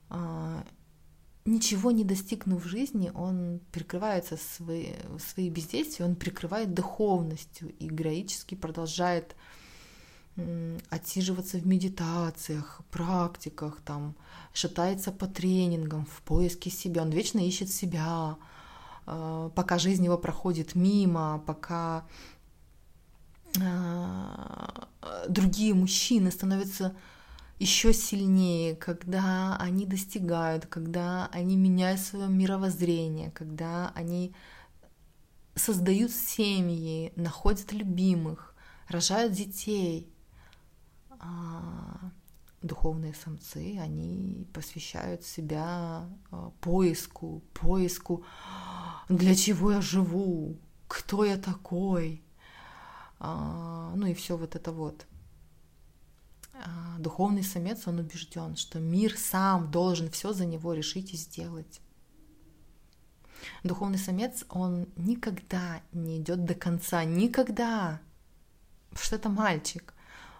А, 0.09 0.63
ничего 1.45 1.91
не 1.91 2.03
достигнув 2.03 2.63
в 2.63 2.67
жизни, 2.67 3.11
он 3.13 3.61
прикрывается 3.71 4.37
свои, 4.37 4.93
свои 5.19 5.49
бездействия, 5.49 6.05
он 6.05 6.15
прикрывает 6.15 6.73
духовностью 6.73 7.73
и 7.77 7.87
героически 7.87 8.55
продолжает 8.55 9.35
отсиживаться 10.91 11.57
в 11.57 11.65
медитациях, 11.65 12.81
практиках, 12.91 13.81
там, 13.83 14.15
шатается 14.53 15.11
по 15.11 15.25
тренингам, 15.25 16.05
в 16.05 16.21
поиске 16.21 16.69
себя, 16.69 17.01
он 17.01 17.09
вечно 17.09 17.39
ищет 17.39 17.69
себя, 17.71 18.37
пока 19.07 19.77
жизнь 19.79 20.03
его 20.03 20.17
проходит 20.17 20.75
мимо, 20.75 21.41
пока 21.47 22.05
а, 23.61 24.89
другие 25.29 25.73
мужчины 25.73 26.29
становятся 26.29 26.95
еще 27.59 27.93
сильнее, 27.93 28.75
когда 28.75 29.55
они 29.57 29.85
достигают, 29.85 30.65
когда 30.67 31.27
они 31.31 31.55
меняют 31.55 32.01
свое 32.01 32.27
мировоззрение, 32.27 33.31
когда 33.31 33.91
они 33.95 34.35
создают 35.55 36.11
семьи, 36.11 37.13
находят 37.15 37.71
любимых, 37.71 38.53
рожают 38.89 39.33
детей. 39.33 40.11
А 41.19 42.11
духовные 42.61 43.13
самцы, 43.13 43.77
они 43.79 44.47
посвящают 44.53 45.23
себя 45.23 46.07
а, 46.31 46.51
поиску, 46.61 47.41
поиску, 47.53 48.23
для 49.09 49.35
чего 49.35 49.71
я 49.71 49.81
живу, 49.81 50.57
кто 50.87 51.23
я 51.23 51.37
такой, 51.37 52.23
а, 53.19 53.93
ну 53.95 54.07
и 54.07 54.13
все 54.13 54.37
вот 54.37 54.55
это 54.55 54.71
вот. 54.71 55.05
а, 56.53 56.97
духовный 56.99 57.43
самец, 57.43 57.87
он 57.87 57.99
убежден, 57.99 58.55
что 58.55 58.79
мир 58.79 59.17
сам 59.17 59.71
должен 59.71 60.09
все 60.09 60.33
за 60.33 60.45
него 60.45 60.73
решить 60.73 61.13
и 61.13 61.17
сделать. 61.17 61.81
Духовный 63.63 63.99
самец, 63.99 64.43
он 64.49 64.87
никогда 64.95 65.81
не 65.93 66.17
идет 66.19 66.45
до 66.45 66.55
конца, 66.55 67.03
никогда. 67.03 68.01
Что 68.93 69.15
это 69.15 69.29
мальчик. 69.29 69.93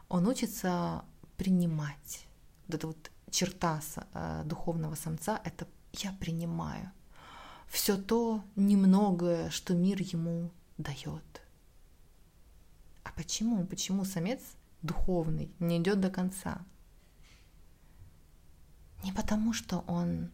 Он 0.09 0.27
учится 0.27 1.05
принимать. 1.37 2.25
Вот 2.67 2.75
эта 2.75 2.87
вот 2.87 3.11
черта 3.29 3.81
э, 4.13 4.41
духовного 4.45 4.95
самца— 4.95 5.39
это 5.43 5.67
я 5.93 6.11
принимаю 6.13 6.91
все 7.67 7.97
то 7.97 8.43
немногое, 8.55 9.49
что 9.49 9.73
мир 9.73 10.01
ему 10.01 10.51
дает. 10.77 11.41
А 13.03 13.11
почему? 13.15 13.65
Почему 13.65 14.05
самец 14.05 14.41
духовный 14.81 15.51
не 15.59 15.77
идет 15.77 15.99
до 15.99 16.09
конца? 16.09 16.65
Не 19.03 19.11
потому, 19.11 19.53
что 19.53 19.79
он 19.87 20.31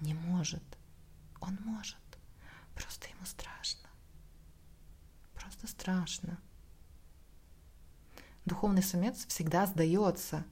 не 0.00 0.14
может. 0.14 0.62
Он 1.40 1.58
может. 1.64 1.96
Просто 2.74 3.08
ему 3.08 3.24
страшно. 3.24 3.88
Просто 5.34 5.66
страшно. 5.66 6.38
Духовный 8.44 8.82
самец 8.82 9.24
всегда 9.26 9.66
сдается, 9.66 10.44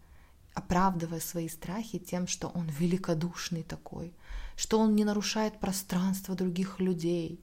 оправдывая 0.55 1.21
свои 1.21 1.49
страхи 1.49 1.99
тем, 1.99 2.27
что 2.27 2.49
он 2.49 2.69
великодушный 2.69 3.63
такой, 3.63 4.15
что 4.61 4.79
он 4.79 4.95
не 4.95 5.07
нарушает 5.07 5.59
пространство 5.59 6.35
других 6.35 6.81
людей, 6.81 7.43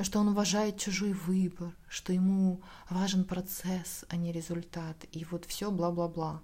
что 0.00 0.20
он 0.20 0.28
уважает 0.28 0.78
чужой 0.78 1.12
выбор, 1.12 1.74
что 1.88 2.12
ему 2.12 2.62
важен 2.88 3.24
процесс, 3.24 4.04
а 4.08 4.14
не 4.14 4.30
результат, 4.30 5.04
и 5.10 5.24
вот 5.24 5.46
все 5.46 5.72
бла-бла-бла. 5.72 6.40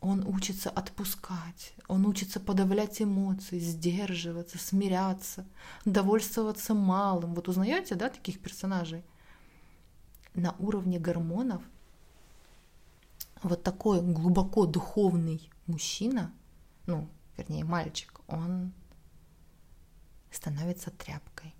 Он 0.00 0.26
учится 0.26 0.68
отпускать, 0.68 1.74
он 1.86 2.06
учится 2.06 2.40
подавлять 2.40 3.00
эмоции, 3.00 3.60
сдерживаться, 3.60 4.58
смиряться, 4.58 5.46
довольствоваться 5.84 6.74
малым. 6.74 7.34
Вот 7.34 7.46
узнаете, 7.46 7.94
да, 7.94 8.08
таких 8.08 8.40
персонажей? 8.40 9.04
На 10.34 10.56
уровне 10.58 10.98
гормонов 10.98 11.62
вот 13.44 13.62
такой 13.62 14.02
глубоко 14.02 14.66
духовный 14.66 15.48
мужчина, 15.68 16.34
ну, 16.86 17.08
вернее, 17.36 17.64
мальчик, 17.64 18.20
он 18.26 18.72
становится 20.30 20.90
тряпкой. 20.90 21.54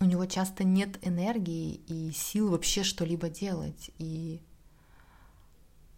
У 0.00 0.04
него 0.04 0.26
часто 0.26 0.64
нет 0.64 0.98
энергии 1.06 1.74
и 1.86 2.10
сил 2.12 2.50
вообще 2.50 2.82
что-либо 2.82 3.28
делать, 3.28 3.90
и 3.98 4.42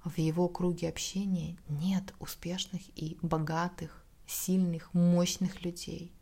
в 0.04 0.18
его 0.18 0.48
круге 0.48 0.90
общения 0.90 1.56
нет 1.68 2.14
успешных 2.18 2.82
и 2.96 3.16
богатых, 3.22 4.04
сильных, 4.26 4.92
мощных 4.92 5.64
людей. 5.64 6.12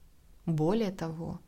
Более 0.46 0.92
того, 0.92 1.40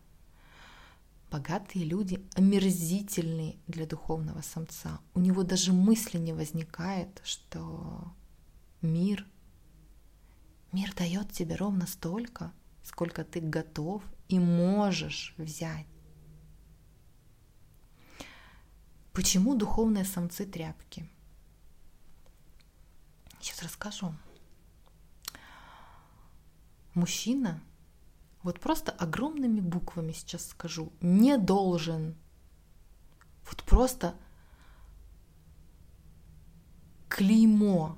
богатые 1.30 1.84
люди 1.84 2.24
омерзительны 2.34 3.56
для 3.66 3.86
духовного 3.86 4.40
самца. 4.40 5.00
У 5.14 5.20
него 5.20 5.42
даже 5.42 5.72
мысли 5.72 6.18
не 6.18 6.32
возникает, 6.32 7.20
что 7.24 8.12
мир, 8.82 9.26
мир 10.74 10.92
дает 10.94 11.30
тебе 11.30 11.54
ровно 11.54 11.86
столько, 11.86 12.52
сколько 12.82 13.24
ты 13.24 13.40
готов 13.40 14.02
и 14.28 14.38
можешь 14.38 15.34
взять. 15.38 15.86
Почему 19.12 19.54
духовные 19.54 20.04
самцы 20.04 20.44
тряпки? 20.44 21.08
Сейчас 23.40 23.62
расскажу. 23.62 24.12
Мужчина, 26.94 27.62
вот 28.42 28.58
просто 28.58 28.90
огромными 28.90 29.60
буквами 29.60 30.12
сейчас 30.12 30.48
скажу, 30.48 30.92
не 31.00 31.38
должен. 31.38 32.16
Вот 33.48 33.62
просто 33.62 34.16
клеймо. 37.08 37.96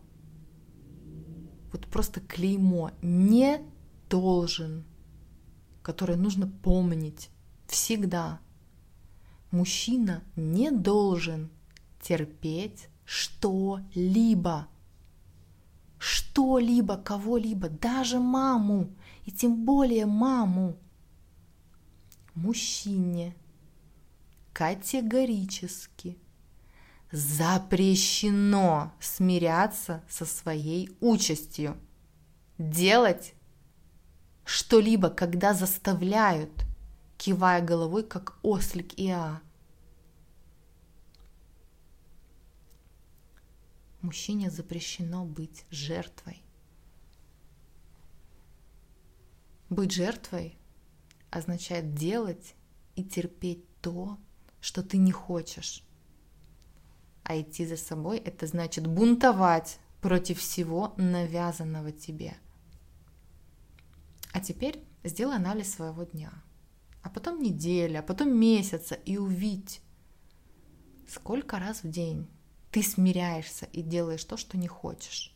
Вот 1.76 1.86
просто 1.88 2.20
клеймо. 2.22 2.90
Не 3.02 3.60
должен. 4.08 4.86
Которое 5.82 6.16
нужно 6.16 6.46
помнить 6.46 7.28
всегда. 7.66 8.40
Мужчина 9.50 10.22
не 10.36 10.70
должен 10.70 11.50
терпеть 12.00 12.88
что-либо 13.04 14.68
что-либо, 15.98 16.96
кого-либо, 16.96 17.68
даже 17.68 18.20
маму, 18.20 18.94
и 19.24 19.30
тем 19.30 19.64
более 19.64 20.06
маму. 20.06 20.76
Мужчине 22.34 23.34
категорически 24.52 26.16
запрещено 27.10 28.92
смиряться 29.00 30.02
со 30.08 30.24
своей 30.24 30.90
участью. 31.00 31.76
Делать 32.58 33.34
что-либо, 34.44 35.10
когда 35.10 35.54
заставляют, 35.54 36.64
кивая 37.16 37.62
головой, 37.62 38.02
как 38.02 38.38
ослик 38.42 38.92
Иа. 38.98 39.40
мужчине 44.06 44.50
запрещено 44.50 45.24
быть 45.24 45.64
жертвой. 45.70 46.42
Быть 49.68 49.92
жертвой 49.92 50.56
означает 51.30 51.94
делать 51.94 52.54
и 52.94 53.04
терпеть 53.04 53.64
то, 53.80 54.16
что 54.60 54.82
ты 54.82 54.96
не 54.96 55.10
хочешь. 55.10 55.82
А 57.28 57.40
идти 57.40 57.66
за 57.66 57.76
собой– 57.76 58.18
это 58.24 58.46
значит 58.46 58.86
бунтовать 58.86 59.80
против 60.00 60.38
всего 60.38 60.94
навязанного 60.96 61.90
тебе. 61.90 62.36
А 64.32 64.40
теперь 64.40 64.78
сделай 65.02 65.34
анализ 65.34 65.74
своего 65.74 66.04
дня, 66.04 66.32
а 67.02 67.10
потом 67.10 67.42
недели, 67.42 67.96
а 67.96 68.02
потом 68.02 68.38
месяца 68.38 68.94
и 68.94 69.16
увидь, 69.16 69.80
сколько 71.08 71.58
раз 71.58 71.82
в 71.82 71.90
день 71.90 72.28
ты 72.70 72.84
смиряешься 72.84 73.66
и 73.72 73.82
делаешь 73.82 74.24
то, 74.24 74.36
что 74.36 74.56
не 74.56 74.68
хочешь. 74.68 75.34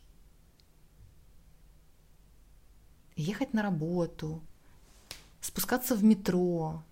Ехать 3.17 3.53
на 3.53 3.63
работу, 3.63 4.41
спускаться 5.41 5.93
в 5.97 6.05
метро, 6.05 6.85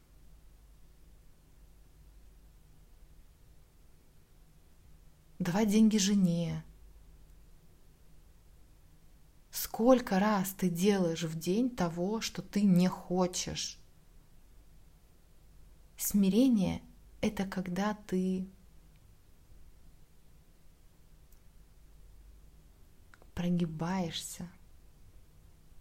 давать 5.39 5.69
деньги 5.69 5.97
жене. 5.97 6.63
Сколько 9.49 10.19
раз 10.19 10.51
ты 10.51 10.69
делаешь 10.69 11.23
в 11.23 11.39
день 11.39 11.69
того, 11.69 12.21
что 12.21 12.41
ты 12.41 12.61
не 12.61 12.87
хочешь? 12.87 13.79
Смирение– 15.97 16.81
это 17.21 17.45
когда 17.45 17.93
ты 17.93 18.47
прогибаешься 23.33 24.49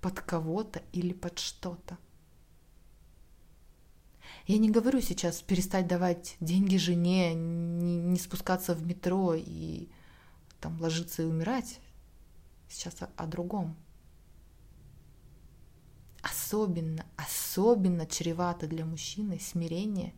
под 0.00 0.20
кого-то 0.20 0.82
или 0.92 1.12
под 1.12 1.38
что-то. 1.38 1.98
Я 4.48 4.58
не 4.58 4.68
говорю 4.68 5.00
сейчас 5.00 5.40
перестать 5.42 5.86
давать 5.86 6.36
деньги 6.40 6.76
жене, 6.76 7.34
не, 7.34 7.98
не 7.98 8.18
спускаться 8.18 8.74
в 8.74 8.84
метро 8.84 9.34
и 9.36 9.88
там 10.60 10.80
ложиться 10.80 11.22
и 11.22 11.26
умирать. 11.26 11.78
Сейчас 12.68 13.00
о, 13.00 13.10
о 13.16 13.26
другом. 13.26 13.76
Особенно, 16.22 17.06
особенно 17.16 18.04
чревато 18.06 18.66
для 18.66 18.84
мужчины 18.84 19.38
смирение 19.38 20.12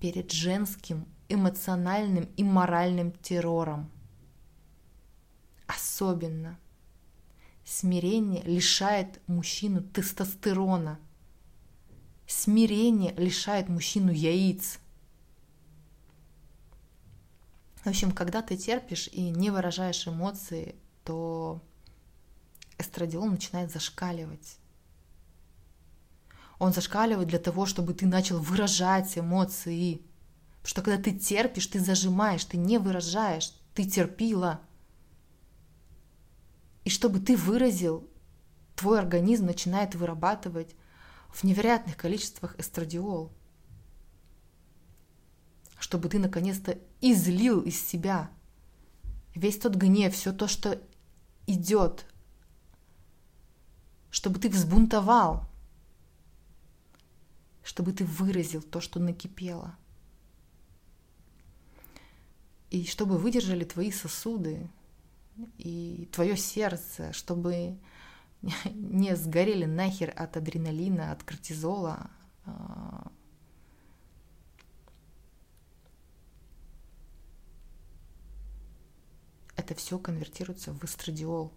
перед 0.00 0.32
женским 0.32 1.06
эмоциональным 1.28 2.30
и 2.36 2.42
моральным 2.42 3.12
террором 3.12 3.90
особенно. 5.66 6.58
Смирение 7.64 8.42
лишает 8.42 9.20
мужчину 9.26 9.82
тестостерона. 9.82 10.98
Смирение 12.36 13.14
лишает 13.14 13.68
мужчину 13.68 14.10
яиц. 14.10 14.80
В 17.76 17.86
общем, 17.86 18.10
когда 18.10 18.42
ты 18.42 18.56
терпишь 18.56 19.08
и 19.12 19.30
не 19.30 19.50
выражаешь 19.50 20.08
эмоции, 20.08 20.74
то 21.04 21.62
эстрадиол 22.76 23.26
начинает 23.26 23.70
зашкаливать. 23.70 24.58
Он 26.58 26.72
зашкаливает 26.72 27.28
для 27.28 27.38
того, 27.38 27.66
чтобы 27.66 27.94
ты 27.94 28.04
начал 28.04 28.40
выражать 28.40 29.16
эмоции. 29.16 30.02
Потому 30.56 30.68
что 30.68 30.82
когда 30.82 31.02
ты 31.02 31.16
терпишь, 31.16 31.68
ты 31.68 31.78
зажимаешь, 31.78 32.44
ты 32.44 32.56
не 32.56 32.78
выражаешь, 32.78 33.54
ты 33.74 33.88
терпила. 33.88 34.60
И 36.82 36.90
чтобы 36.90 37.20
ты 37.20 37.36
выразил, 37.36 38.10
твой 38.74 38.98
организм 38.98 39.46
начинает 39.46 39.94
вырабатывать 39.94 40.74
в 41.34 41.42
невероятных 41.42 41.96
количествах 41.96 42.54
эстрадиол. 42.58 43.32
Чтобы 45.80 46.08
ты 46.08 46.20
наконец-то 46.20 46.78
излил 47.00 47.60
из 47.60 47.84
себя 47.84 48.30
весь 49.34 49.58
тот 49.58 49.74
гнев, 49.74 50.14
все 50.14 50.32
то, 50.32 50.46
что 50.46 50.80
идет, 51.48 52.06
чтобы 54.12 54.38
ты 54.38 54.48
взбунтовал, 54.48 55.50
чтобы 57.64 57.92
ты 57.92 58.04
выразил 58.04 58.62
то, 58.62 58.80
что 58.80 59.00
накипело. 59.00 59.76
И 62.70 62.86
чтобы 62.86 63.18
выдержали 63.18 63.64
твои 63.64 63.90
сосуды 63.90 64.70
и 65.58 66.08
твое 66.12 66.36
сердце, 66.36 67.12
чтобы 67.12 67.76
не 68.74 69.16
сгорели 69.16 69.64
нахер 69.64 70.12
от 70.16 70.36
адреналина, 70.36 71.12
от 71.12 71.22
кортизола. 71.22 72.10
А. 72.46 73.10
Это 79.56 79.74
все 79.74 79.98
конвертируется 79.98 80.72
в 80.72 80.84
эстрадиол. 80.84 81.52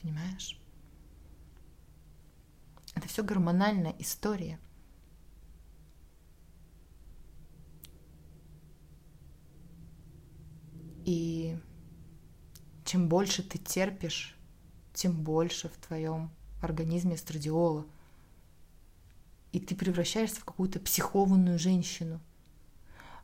Понимаешь? 0.00 0.58
Это 2.94 3.08
все 3.08 3.22
гормональная 3.22 3.94
история. 3.98 4.58
И 11.04 11.56
чем 12.84 13.08
больше 13.08 13.42
ты 13.42 13.58
терпишь, 13.58 14.36
тем 14.92 15.22
больше 15.22 15.68
в 15.68 15.76
твоем 15.76 16.30
организме 16.62 17.14
эстрадиола. 17.14 17.86
И 19.52 19.60
ты 19.60 19.74
превращаешься 19.74 20.40
в 20.40 20.44
какую-то 20.44 20.80
психованную 20.80 21.58
женщину. 21.58 22.20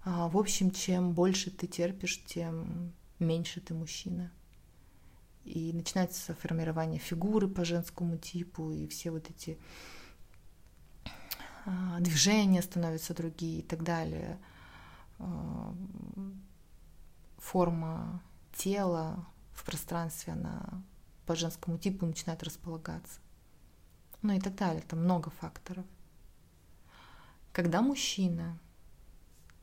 А, 0.04 0.28
в 0.28 0.36
общем, 0.36 0.70
чем 0.70 1.12
больше 1.12 1.50
ты 1.50 1.66
терпишь, 1.66 2.22
тем 2.24 2.92
меньше 3.18 3.60
ты 3.60 3.74
мужчина. 3.74 4.30
И 5.44 5.72
начинается 5.72 6.34
формирование 6.34 6.98
фигуры 7.00 7.48
по 7.48 7.64
женскому 7.64 8.18
типу, 8.18 8.72
и 8.72 8.86
все 8.86 9.10
вот 9.10 9.28
эти 9.30 9.58
а, 11.64 11.98
движения 12.00 12.62
становятся 12.62 13.14
другие 13.14 13.60
и 13.60 13.62
так 13.62 13.82
далее. 13.82 14.38
Форма 17.40 18.22
тела 18.52 19.26
в 19.52 19.64
пространстве, 19.64 20.34
она 20.34 20.84
по 21.26 21.34
женскому 21.34 21.78
типу 21.78 22.06
начинает 22.06 22.42
располагаться. 22.42 23.20
Ну 24.22 24.34
и 24.34 24.40
так 24.40 24.54
далее, 24.54 24.82
там 24.82 25.00
много 25.00 25.30
факторов. 25.30 25.84
Когда 27.52 27.82
мужчина 27.82 28.58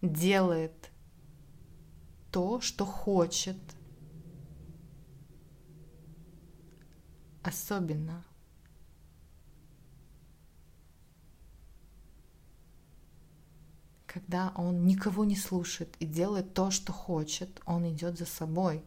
делает 0.01 0.91
то, 2.31 2.59
что 2.59 2.85
хочет, 2.85 3.57
особенно 7.43 8.23
когда 14.07 14.53
он 14.55 14.85
никого 14.85 15.25
не 15.25 15.35
слушает 15.35 15.95
и 15.99 16.05
делает 16.05 16.53
то, 16.53 16.71
что 16.71 16.93
хочет, 16.93 17.61
он 17.65 17.87
идет 17.89 18.17
за 18.17 18.25
собой. 18.25 18.83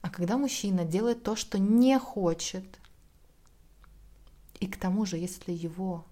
А 0.00 0.10
когда 0.10 0.36
мужчина 0.38 0.84
делает 0.84 1.22
то, 1.22 1.36
что 1.36 1.58
не 1.58 1.98
хочет, 1.98 2.64
и 4.60 4.66
к 4.66 4.78
тому 4.78 5.04
же, 5.04 5.18
если 5.18 5.52
его 5.52 6.06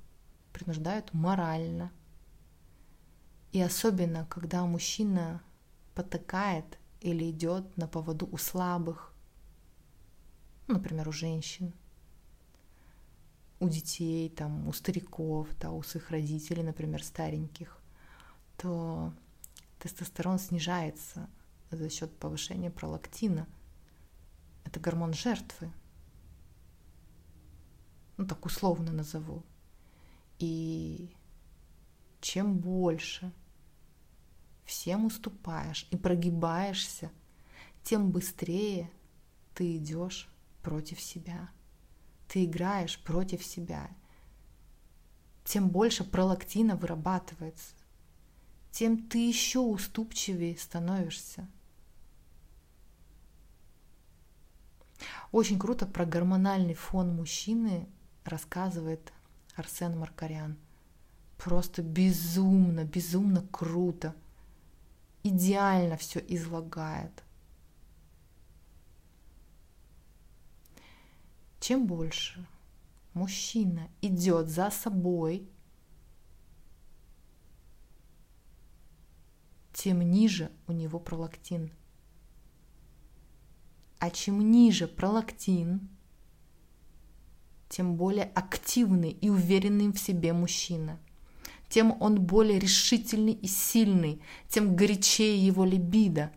принуждают 0.52 1.12
морально, 1.14 1.90
и 3.52 3.60
особенно, 3.60 4.26
когда 4.26 4.64
мужчина 4.64 5.42
потакает 5.94 6.78
или 7.00 7.30
идет 7.30 7.76
на 7.76 7.86
поводу 7.86 8.28
у 8.30 8.36
слабых, 8.36 9.12
например, 10.68 11.08
у 11.08 11.12
женщин, 11.12 11.72
у 13.62 13.68
детей, 13.68 14.28
там, 14.28 14.66
у 14.66 14.72
стариков, 14.72 15.48
да, 15.60 15.70
у 15.70 15.84
своих 15.84 16.10
родителей, 16.10 16.64
например, 16.64 17.04
стареньких, 17.04 17.78
то 18.56 19.12
тестостерон 19.78 20.40
снижается 20.40 21.30
за 21.70 21.88
счет 21.88 22.10
повышения 22.18 22.72
пролактина. 22.72 23.46
Это 24.64 24.80
гормон 24.80 25.14
жертвы. 25.14 25.70
Ну, 28.16 28.26
так 28.26 28.44
условно 28.44 28.90
назову. 28.90 29.44
И 30.40 31.08
чем 32.20 32.58
больше 32.58 33.32
всем 34.64 35.06
уступаешь 35.06 35.86
и 35.92 35.96
прогибаешься, 35.96 37.12
тем 37.84 38.10
быстрее 38.10 38.90
ты 39.54 39.76
идешь 39.76 40.28
против 40.62 41.00
себя 41.00 41.48
ты 42.32 42.46
играешь 42.46 42.98
против 42.98 43.44
себя, 43.44 43.90
тем 45.44 45.68
больше 45.68 46.02
пролактина 46.02 46.76
вырабатывается, 46.76 47.74
тем 48.70 49.06
ты 49.06 49.28
еще 49.28 49.58
уступчивее 49.58 50.56
становишься. 50.56 51.46
Очень 55.30 55.58
круто 55.58 55.84
про 55.84 56.06
гормональный 56.06 56.72
фон 56.72 57.14
мужчины 57.14 57.86
рассказывает 58.24 59.12
Арсен 59.54 59.98
Маркарян. 59.98 60.56
Просто 61.36 61.82
безумно, 61.82 62.84
безумно 62.84 63.46
круто. 63.50 64.16
Идеально 65.22 65.98
все 65.98 66.18
излагает. 66.28 67.21
Чем 71.62 71.86
больше 71.86 72.44
мужчина 73.14 73.88
идет 74.00 74.48
за 74.48 74.68
собой, 74.70 75.48
тем 79.72 80.02
ниже 80.02 80.50
у 80.66 80.72
него 80.72 80.98
пролактин. 80.98 81.70
А 84.00 84.10
чем 84.10 84.50
ниже 84.50 84.88
пролактин, 84.88 85.88
тем 87.68 87.94
более 87.94 88.24
активный 88.24 89.12
и 89.12 89.30
уверенный 89.30 89.92
в 89.92 89.98
себе 89.98 90.32
мужчина. 90.32 90.98
Тем 91.68 91.96
он 92.02 92.20
более 92.20 92.58
решительный 92.58 93.34
и 93.34 93.46
сильный, 93.46 94.20
тем 94.48 94.74
горячее 94.74 95.38
его 95.38 95.64
либидо 95.64 96.32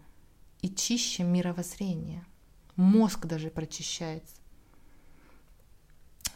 и 0.62 0.70
чище 0.70 1.24
мировоззрение. 1.24 2.24
Мозг 2.76 3.26
даже 3.26 3.50
прочищается 3.50 4.45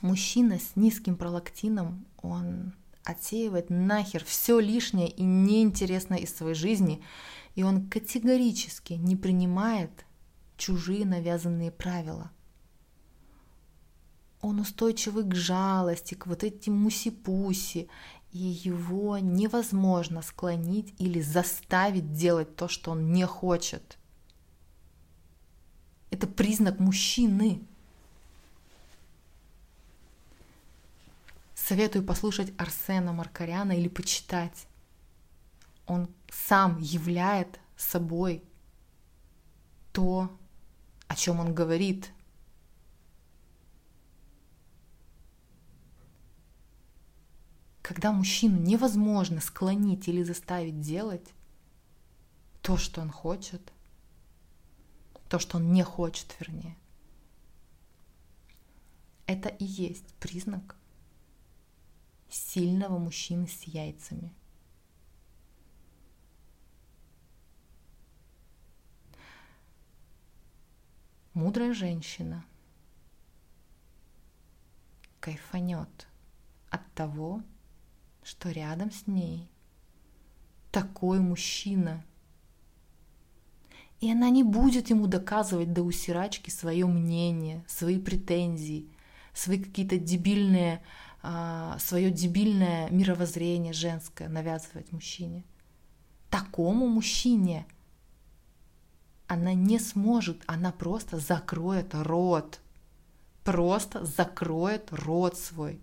мужчина 0.02 0.60
с 0.60 0.76
низким 0.76 1.16
пролактином, 1.16 2.06
он 2.22 2.74
отсеивает 3.04 3.70
нахер 3.70 4.24
все 4.24 4.60
лишнее 4.60 5.10
и 5.10 5.24
неинтересное 5.24 6.20
из 6.20 6.36
своей 6.36 6.56
жизни, 6.56 7.02
и 7.56 7.64
он 7.64 7.90
категорически 7.90 8.94
не 8.94 9.16
принимает 9.16 10.06
чужие 10.58 11.06
навязанные 11.06 11.72
правила. 11.72 12.32
Он 14.42 14.60
устойчивый 14.60 15.24
к 15.24 15.36
жалости, 15.36 16.14
к 16.14 16.28
вот 16.28 16.44
этим 16.44 16.74
муси-пуси, 16.74 17.90
и 18.32 18.38
его 18.38 19.18
невозможно 19.18 20.22
склонить 20.22 20.94
или 21.00 21.20
заставить 21.20 22.14
делать 22.14 22.56
то, 22.56 22.68
что 22.68 22.92
он 22.92 23.12
не 23.12 23.26
хочет. 23.26 23.98
Это 26.12 26.28
признак 26.28 26.80
мужчины. 26.80 27.68
Советую 31.66 32.04
послушать 32.04 32.52
Арсена 32.58 33.14
Маркаряна 33.14 33.74
или 33.74 33.90
почитать. 33.90 34.66
Он 35.86 36.10
сам 36.32 36.80
являет 36.80 37.60
собой 37.76 38.44
то, 39.92 40.36
о 41.08 41.16
чем 41.16 41.40
он 41.40 41.54
говорит. 41.54 42.12
Когда 47.84 48.12
мужчину 48.14 48.58
невозможно 48.58 49.42
склонить 49.42 50.08
или 50.08 50.24
заставить 50.24 50.80
делать 50.80 51.34
то, 52.62 52.78
что 52.78 53.02
он 53.02 53.12
хочет, 53.12 53.74
то, 55.28 55.38
что 55.38 55.58
он 55.58 55.72
не 55.72 55.84
хочет, 55.84 56.36
вернее, 56.40 56.76
это 59.28 59.50
и 59.50 59.66
есть 59.66 60.16
признак 60.16 60.79
сильного 62.30 62.98
мужчины 62.98 63.48
с 63.48 63.64
яйцами. 63.64 64.34
Мудрая 71.34 71.74
женщина 71.74 72.46
кайфанет 75.20 76.08
от 76.70 76.82
того, 76.94 77.44
что 78.24 78.52
рядом 78.52 78.92
с 78.92 79.08
ней 79.08 79.50
такой 80.72 81.20
мужчина. 81.20 82.04
И 84.02 84.12
она 84.12 84.30
не 84.30 84.44
будет 84.44 84.90
ему 84.90 85.08
доказывать 85.08 85.74
до 85.74 85.84
усирачки 85.84 86.50
свое 86.50 86.86
мнение, 86.86 87.64
свои 87.68 88.00
претензии, 88.00 88.90
свои 89.34 89.62
какие-то 89.62 89.98
дебильные, 89.98 90.82
свое 91.22 92.12
дебильное 92.12 92.90
мировоззрение 92.90 93.74
женское 93.74 94.30
навязывать 94.30 94.92
мужчине. 94.92 95.44
Такому 96.30 96.88
мужчине 96.88 97.66
она 99.28 99.54
не 99.54 99.80
сможет, 99.80 100.44
она 100.48 100.72
просто 100.72 101.20
закроет 101.20 101.94
рот. 101.94 102.60
Просто 103.44 104.06
закроет 104.06 104.92
рот 104.92 105.38
свой. 105.38 105.82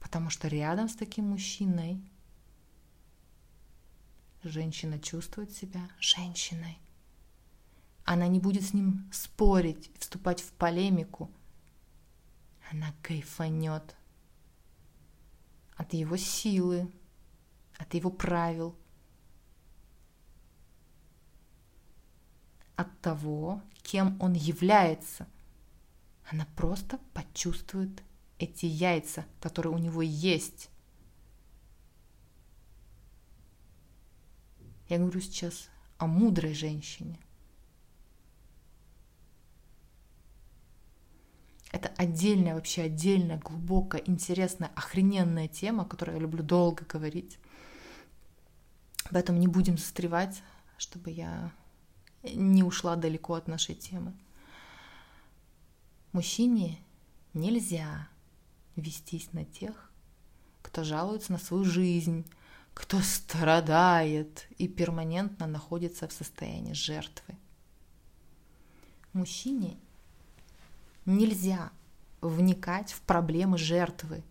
Потому 0.00 0.28
что 0.28 0.48
рядом 0.48 0.88
с 0.88 0.94
таким 0.94 1.28
мужчиной 1.28 2.02
женщина 4.42 4.98
чувствует 4.98 5.52
себя 5.52 5.88
женщиной. 6.00 6.78
Она 8.04 8.26
не 8.28 8.40
будет 8.40 8.62
с 8.62 8.74
ним 8.74 9.08
спорить, 9.12 9.90
вступать 9.98 10.40
в 10.40 10.52
полемику. 10.52 11.30
Она 12.72 12.94
кайфанет 13.02 13.94
от 15.76 15.92
его 15.92 16.16
силы, 16.16 16.90
от 17.76 17.92
его 17.92 18.10
правил, 18.10 18.74
от 22.74 22.98
того, 23.02 23.62
кем 23.82 24.16
он 24.22 24.32
является. 24.32 25.28
Она 26.30 26.46
просто 26.56 26.98
почувствует 27.12 28.02
эти 28.38 28.64
яйца, 28.64 29.26
которые 29.42 29.74
у 29.74 29.78
него 29.78 30.00
есть. 30.00 30.70
Я 34.88 34.96
говорю 34.96 35.20
сейчас 35.20 35.68
о 35.98 36.06
мудрой 36.06 36.54
женщине. 36.54 37.20
Это 41.72 41.88
отдельная, 41.96 42.54
вообще 42.54 42.82
отдельная, 42.82 43.38
глубокая, 43.38 44.02
интересная, 44.04 44.70
охрененная 44.76 45.48
тема, 45.48 45.82
о 45.82 45.86
которой 45.86 46.14
я 46.16 46.20
люблю 46.20 46.42
долго 46.42 46.84
говорить. 46.84 47.38
Об 49.06 49.16
этом 49.16 49.40
не 49.40 49.48
будем 49.48 49.78
застревать, 49.78 50.42
чтобы 50.76 51.10
я 51.10 51.50
не 52.22 52.62
ушла 52.62 52.94
далеко 52.96 53.34
от 53.34 53.48
нашей 53.48 53.74
темы. 53.74 54.12
Мужчине 56.12 56.78
нельзя 57.32 58.08
вестись 58.76 59.32
на 59.32 59.46
тех, 59.46 59.90
кто 60.60 60.84
жалуется 60.84 61.32
на 61.32 61.38
свою 61.38 61.64
жизнь, 61.64 62.26
кто 62.74 63.00
страдает 63.00 64.46
и 64.58 64.68
перманентно 64.68 65.46
находится 65.46 66.06
в 66.06 66.12
состоянии 66.12 66.74
жертвы. 66.74 67.36
Мужчине 69.14 69.78
нельзя 71.04 71.70
вникать 72.20 72.92
в 72.92 73.00
проблемы 73.02 73.58
жертвы. 73.58 74.22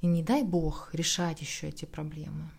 И 0.00 0.06
не 0.06 0.22
дай 0.22 0.42
бог 0.42 0.94
решать 0.94 1.40
еще 1.40 1.68
эти 1.68 1.84
проблемы. 1.84 2.50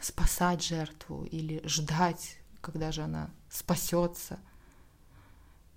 Спасать 0.00 0.62
жертву 0.62 1.24
или 1.24 1.66
ждать, 1.66 2.38
когда 2.60 2.92
же 2.92 3.02
она 3.02 3.30
спасется. 3.48 4.38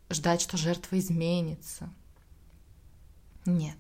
Ждать, 0.10 0.41
что 0.41 0.57
жертва 0.57 0.99
изменится– 0.99 1.89
нет. 3.47 3.77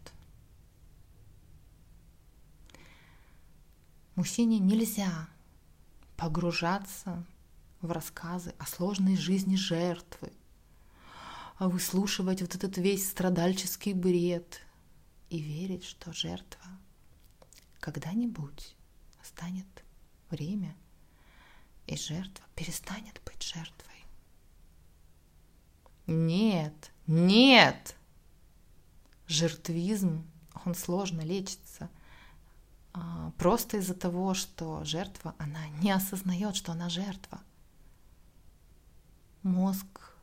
Мужчине 4.15 4.59
нельзя 4.59 5.27
погружаться 6.15 7.23
в 7.81 7.91
рассказы 7.91 8.55
о 8.57 8.65
сложной 8.65 9.15
жизни 9.17 9.55
жертвы, 9.55 10.31
а 11.57 11.69
выслушивать 11.69 12.41
вот 12.41 12.55
этот 12.55 12.77
весь 12.77 13.09
страдальческий 13.09 13.93
бред 13.93 14.61
и 15.29 15.39
верить, 15.39 15.83
что 15.83 16.13
жертва 16.13 16.65
когда-нибудь 17.79 18.75
станет 19.23 19.67
время, 20.29 20.75
и 21.85 21.95
жертва 21.95 22.45
перестанет 22.55 23.21
быть 23.25 23.43
жертвой. 23.43 24.05
Нет, 26.05 26.91
нет! 27.05 27.97
жертвизм, 29.27 30.25
он 30.65 30.73
сложно 30.75 31.21
лечится. 31.21 31.89
А, 32.93 33.31
просто 33.37 33.77
из-за 33.77 33.93
того, 33.93 34.33
что 34.33 34.83
жертва, 34.83 35.35
она 35.37 35.67
не 35.81 35.91
осознает, 35.91 36.55
что 36.55 36.71
она 36.71 36.89
жертва. 36.89 37.41
Мозг 39.43 40.15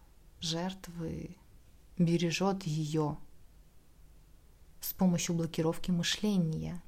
жертвы 0.44 1.37
бережет 1.98 2.64
ее 2.64 3.18
с 4.80 4.92
помощью 4.92 5.35
блокировки 5.35 5.90
мышления. 5.90 6.83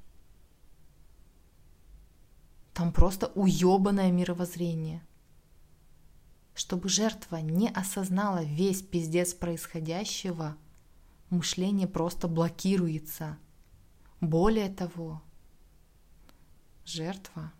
Там 2.73 2.93
просто 2.93 3.27
уебанное 3.35 4.11
мировоззрение. 4.11 5.03
Чтобы 6.53 6.89
жертва 6.89 7.37
не 7.37 7.69
осознала 7.69 8.43
весь 8.43 8.81
пиздец 8.81 9.33
происходящего– 9.33 10.55
мышление 11.29 11.87
просто 11.87 12.27
блокируется. 12.27 13.37
Более 14.21 14.69
того, 14.69 15.21
жертва, 16.85 17.51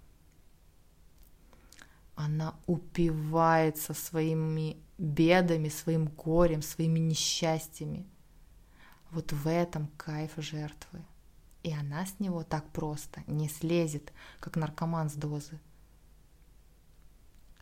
она 2.17 2.55
упивается 2.65 3.93
своими 3.93 4.77
бедами, 4.97 5.69
своим 5.69 6.07
горем, 6.07 6.61
своими 6.61 6.99
несчастьями. 6.99 8.05
Вот 9.11 9.31
в 9.31 9.47
этом 9.47 9.87
кайф 9.95 10.33
жертвы. 10.37 10.99
И 11.63 11.71
она 11.71 12.05
с 12.05 12.19
него 12.19 12.43
так 12.43 12.69
просто 12.71 13.23
не 13.27 13.47
слезет, 13.47 14.11
как 14.39 14.57
наркоман 14.57 15.09
с 15.09 15.13
дозы. 15.13 15.59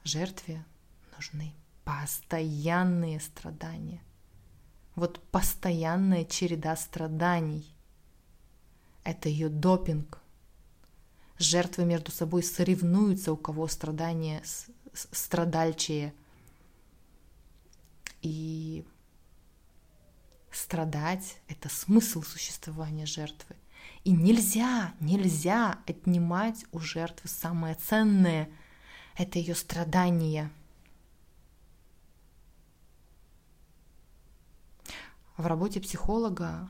Жертве 0.04 0.66
нужны 1.16 1.54
постоянные 1.84 3.20
страдания– 3.20 4.02
вот 4.96 5.22
постоянная 5.30 6.24
череда 6.24 6.76
страданий. 6.78 7.66
Это 9.04 9.28
ее 9.28 9.50
допинг. 9.50 10.22
Жертвы 11.38 11.86
между 11.86 12.12
собой 12.12 12.44
соревнуются, 12.44 13.34
у 13.34 13.38
кого 13.38 13.68
страдания 13.68 14.44
страдальчие. 14.94 16.14
И 18.22 18.86
страдать– 20.52 21.38
это 21.48 21.70
смысл 21.70 22.22
существования 22.22 23.06
жертвы. 23.06 23.56
И 24.04 24.12
нельзя, 24.12 24.94
нельзя 25.00 25.80
отнимать 25.86 26.66
у 26.72 26.80
жертвы 26.80 27.30
самое 27.30 27.76
ценное– 27.76 28.50
это 29.18 29.40
ее 29.40 29.56
страдания– 29.56 30.52
в 35.38 35.48
работе 35.48 35.82
психолога 35.82 36.70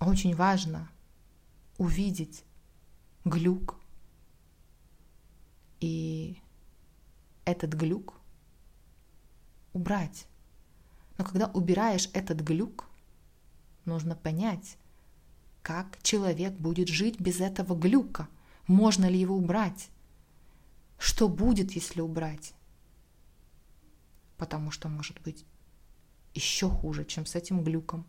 очень 0.00 0.34
важно 0.34 0.88
увидеть 1.78 2.44
глюк 3.24 3.76
и 5.80 6.38
этот 7.44 7.74
глюк 7.74 8.14
убрать. 9.72 10.26
Но 11.18 11.24
когда 11.24 11.46
убираешь 11.48 12.08
этот 12.12 12.40
глюк, 12.40 12.86
нужно 13.84 14.16
понять, 14.16 14.76
как 15.62 15.98
человек 16.02 16.54
будет 16.54 16.88
жить 16.88 17.20
без 17.20 17.40
этого 17.40 17.74
глюка. 17.78 18.28
Можно 18.66 19.06
ли 19.08 19.18
его 19.18 19.36
убрать? 19.36 19.88
Что 20.98 21.28
будет, 21.28 21.72
если 21.72 22.00
убрать? 22.00 22.54
Потому 24.36 24.70
что, 24.70 24.88
может 24.88 25.20
быть, 25.22 25.44
еще 26.34 26.68
хуже, 26.68 27.04
чем 27.04 27.26
с 27.26 27.34
этим 27.34 27.62
глюком. 27.62 28.06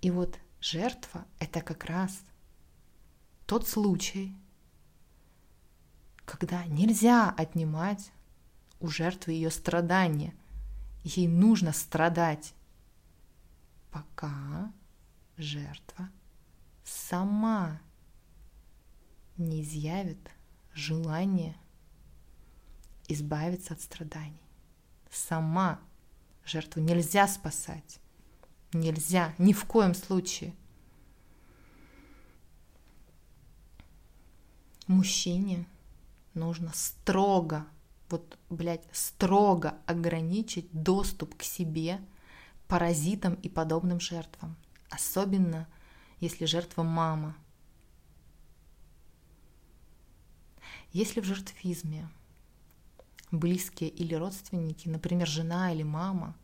И 0.00 0.10
вот 0.10 0.38
жертва– 0.66 1.24
это 1.38 1.60
как 1.60 1.84
раз 1.84 2.22
тот 3.46 3.68
случай, 3.68 4.36
когда 6.24 6.64
нельзя 6.66 7.30
отнимать 7.30 8.10
у 8.80 8.88
жертвы 8.88 9.32
ее 9.32 9.50
страдания. 9.50 10.34
Ей 11.04 11.28
нужно 11.28 11.72
страдать, 11.72 12.52
пока 13.92 14.72
жертва 15.36 16.10
сама 16.84 17.80
не 19.36 19.62
изъявит 19.62 20.30
желание 20.74 21.56
избавиться 23.06 23.74
от 23.74 23.80
страданий. 23.80 24.42
Сама 25.12 25.80
жертву 26.44 26.82
нельзя 26.82 27.28
спасать. 27.28 28.00
Нельзя, 28.72 29.34
ни 29.38 29.52
в 29.52 29.64
коем 29.64 29.94
случае. 29.94 30.54
Мужчине 34.86 35.66
нужно 36.34 36.72
строго, 36.74 37.66
вот, 38.08 38.38
блядь, 38.50 38.84
строго 38.92 39.78
ограничить 39.86 40.70
доступ 40.70 41.36
к 41.36 41.42
себе 41.42 42.00
паразитам 42.68 43.34
и 43.34 43.48
подобным 43.48 44.00
жертвам. 44.00 44.56
Особенно, 44.90 45.66
если 46.20 46.44
жертва 46.44 46.82
мама. 46.82 47.36
Если 50.92 51.20
в 51.20 51.24
жертвизме 51.24 52.08
близкие 53.30 53.90
или 53.90 54.14
родственники, 54.14 54.88
например, 54.88 55.26
жена 55.26 55.72
или 55.72 55.82
мама, 55.82 56.36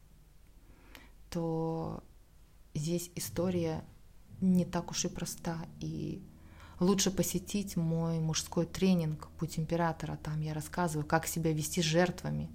то 1.31 2.03
здесь 2.75 3.11
история 3.15 3.85
не 4.41 4.65
так 4.65 4.91
уж 4.91 5.05
и 5.05 5.09
проста. 5.09 5.59
И 5.81 6.23
лучше 6.81 7.11
посетить 7.11 7.77
мой 7.77 8.19
мужской 8.19 8.67
тренинг 8.67 9.29
«Путь 9.39 9.59
императора». 9.59 10.19
Там 10.23 10.41
я 10.41 10.55
рассказываю, 10.55 11.07
как 11.07 11.27
себя 11.27 11.53
вести 11.53 11.83
жертвами 11.83 12.51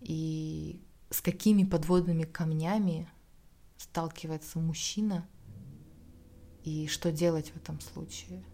и 0.00 0.80
с 1.10 1.20
какими 1.20 1.64
подводными 1.64 2.24
камнями 2.24 3.08
сталкивается 3.76 4.58
мужчина 4.58 5.26
и 6.64 6.86
что 6.88 7.12
делать 7.12 7.50
в 7.50 7.56
этом 7.56 7.80
случае. 7.80 8.44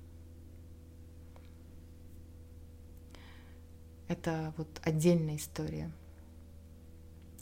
Это 4.09 4.53
вот 4.59 4.81
отдельная 4.83 5.37
история. 5.37 5.91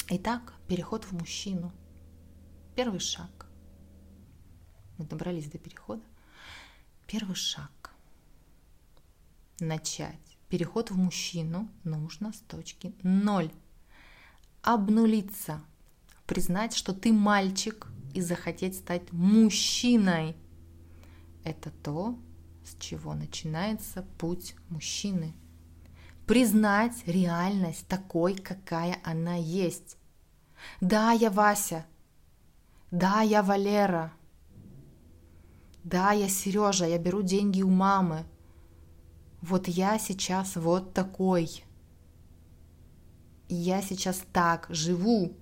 Итак, 0.09 0.55
переход 0.69 1.05
в 1.05 1.13
мужчину. 1.13 1.73
Первый 2.75 3.01
шаг. 3.01 3.47
Мы 4.99 5.05
добрались 5.05 5.51
до 5.51 5.59
перехода. 5.59 6.03
Первый 7.07 7.35
шаг. 7.35 7.93
Начать. 9.59 10.39
Переход 10.49 10.91
в 10.91 10.97
мужчину 10.97 11.69
нужно 11.85 12.33
с 12.33 12.41
точки 12.41 12.95
ноль. 13.03 13.53
Обнулиться. 14.63 15.63
Признать, 16.27 16.75
что 16.75 16.93
ты 16.93 17.13
мальчик 17.13 17.87
и 18.15 18.21
захотеть 18.21 18.77
стать 18.77 19.13
мужчиной. 19.13 20.37
Это 21.45 21.71
то, 21.71 22.19
с 22.65 22.81
чего 22.81 23.15
начинается 23.15 24.03
путь 24.19 24.55
мужчины– 24.69 25.35
признать 26.31 26.93
реальность 27.07 27.89
такой, 27.89 28.37
какая 28.37 29.01
она 29.03 29.35
есть. 29.35 29.97
Да, 30.81 31.11
я 31.11 31.29
Вася. 31.29 31.85
Да, 32.91 33.23
я 33.23 33.43
Валера. 33.43 34.13
Да, 35.85 36.13
я 36.13 36.29
Сережа, 36.29 36.87
я 36.87 36.99
беру 36.99 37.23
деньги 37.23 37.63
у 37.63 37.71
мамы. 37.71 38.27
Вот 39.41 39.69
я 39.69 39.99
сейчас 39.99 40.57
вот 40.57 40.93
такой. 40.93 41.65
Я 43.49 43.81
сейчас 43.81 44.23
так 44.33 44.67
живу. 44.71 45.37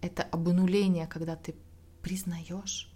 Это 0.00 0.22
обнуление, 0.24 1.06
когда 1.06 1.36
ты 1.36 1.54
признаешь, 2.02 2.92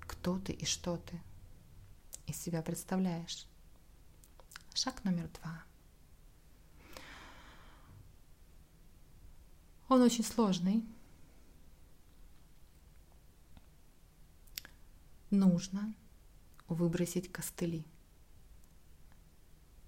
кто 0.00 0.38
ты 0.38 0.52
и 0.52 0.64
что 0.64 0.96
ты 0.98 1.20
из 2.26 2.36
себя 2.36 2.62
представляешь. 2.62 3.46
Шаг 4.74 5.04
номер 5.04 5.28
два. 5.40 5.62
Он 9.88 10.02
очень 10.02 10.24
сложный. 10.24 10.84
Нужно 15.30 15.94
выбросить 16.68 17.30
костыли. 17.30 17.84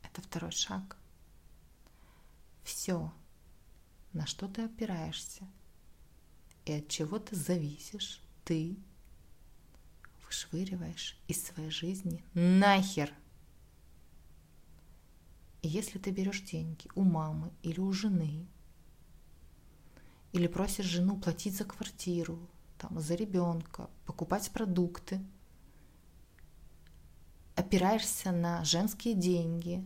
Это 0.03 0.20
второй 0.22 0.53
шаг. 0.53 0.97
Все, 2.64 3.12
на 4.12 4.26
что 4.26 4.49
ты 4.49 4.62
опираешься 4.62 5.47
и 6.64 6.72
от 6.72 6.88
чего 6.88 7.18
ты 7.18 7.36
зависишь, 7.36 8.20
ты 8.44 8.76
вышвыриваешь 10.24 11.16
из 11.28 11.44
своей 11.44 11.70
жизни 11.70 12.24
нахер– 12.34 13.12
и 15.66 15.68
если 15.68 15.99
ты 15.99 16.12
берешь 16.12 16.42
деньги 16.42 16.88
у 16.94 17.03
мамы 17.03 17.51
или 17.64 17.80
у 17.80 17.92
жены, 17.92 18.47
или 20.37 20.47
просишь 20.47 20.87
жену 20.87 21.16
платить 21.18 21.57
за 21.57 21.64
квартиру, 21.64 22.39
там, 22.78 23.01
за 23.01 23.14
ребенка, 23.14 23.89
покупать 24.05 24.51
продукты, 24.51 25.20
опираешься 27.55 28.32
на 28.32 28.64
женские 28.64 29.14
деньги, 29.14 29.84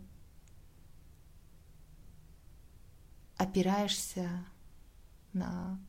опираешься 3.37 4.45
на 5.33 5.81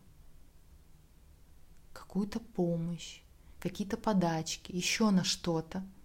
какую-то 1.94 2.40
помощь, 2.40 3.22
какие-то 3.60 3.98
подачки, 3.98 4.72
еще 4.72 5.10
на 5.10 5.24
что-то– 5.24 5.84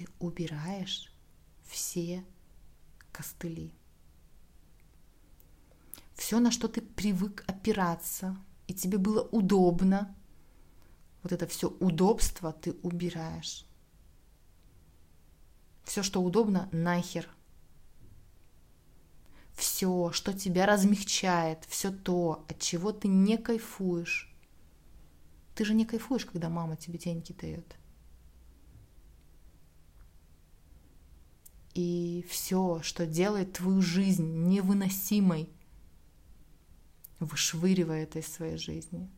ты 0.00 0.06
убираешь 0.18 1.12
все 1.64 2.24
костыли. 3.12 3.74
Все, 6.20 6.38
на 6.38 6.50
что 6.50 6.68
ты 6.68 6.82
привык 6.82 7.44
опираться, 7.46 8.36
и 8.66 8.74
тебе 8.74 8.98
было 8.98 9.22
удобно, 9.22 10.14
вот 11.22 11.32
это 11.32 11.46
все 11.46 11.70
удобство 11.80 12.52
ты 12.52 12.72
убираешь. 12.82 13.64
Все, 15.82 16.02
что 16.02 16.22
удобно, 16.22 16.68
нахер. 16.72 17.26
Все, 19.54 20.12
что 20.12 20.34
тебя 20.34 20.66
размягчает, 20.66 21.64
все 21.64 21.90
то, 21.90 22.44
от 22.50 22.60
чего 22.60 22.92
ты 22.92 23.08
не 23.08 23.38
кайфуешь. 23.38 24.30
Ты 25.54 25.64
же 25.64 25.72
не 25.72 25.86
кайфуешь, 25.86 26.26
когда 26.26 26.50
мама 26.50 26.76
тебе 26.76 26.98
деньги 26.98 27.32
дает. 27.32 27.76
и 31.72 32.26
все, 32.28 32.82
что 32.82 33.06
делает 33.06 33.54
твою 33.54 33.80
жизнь 33.80 34.48
невыносимой, 34.48 35.48
вышвыривая 37.20 38.02
это 38.02 38.18
из 38.18 38.26
своей 38.26 38.56
жизни. 38.56 39.08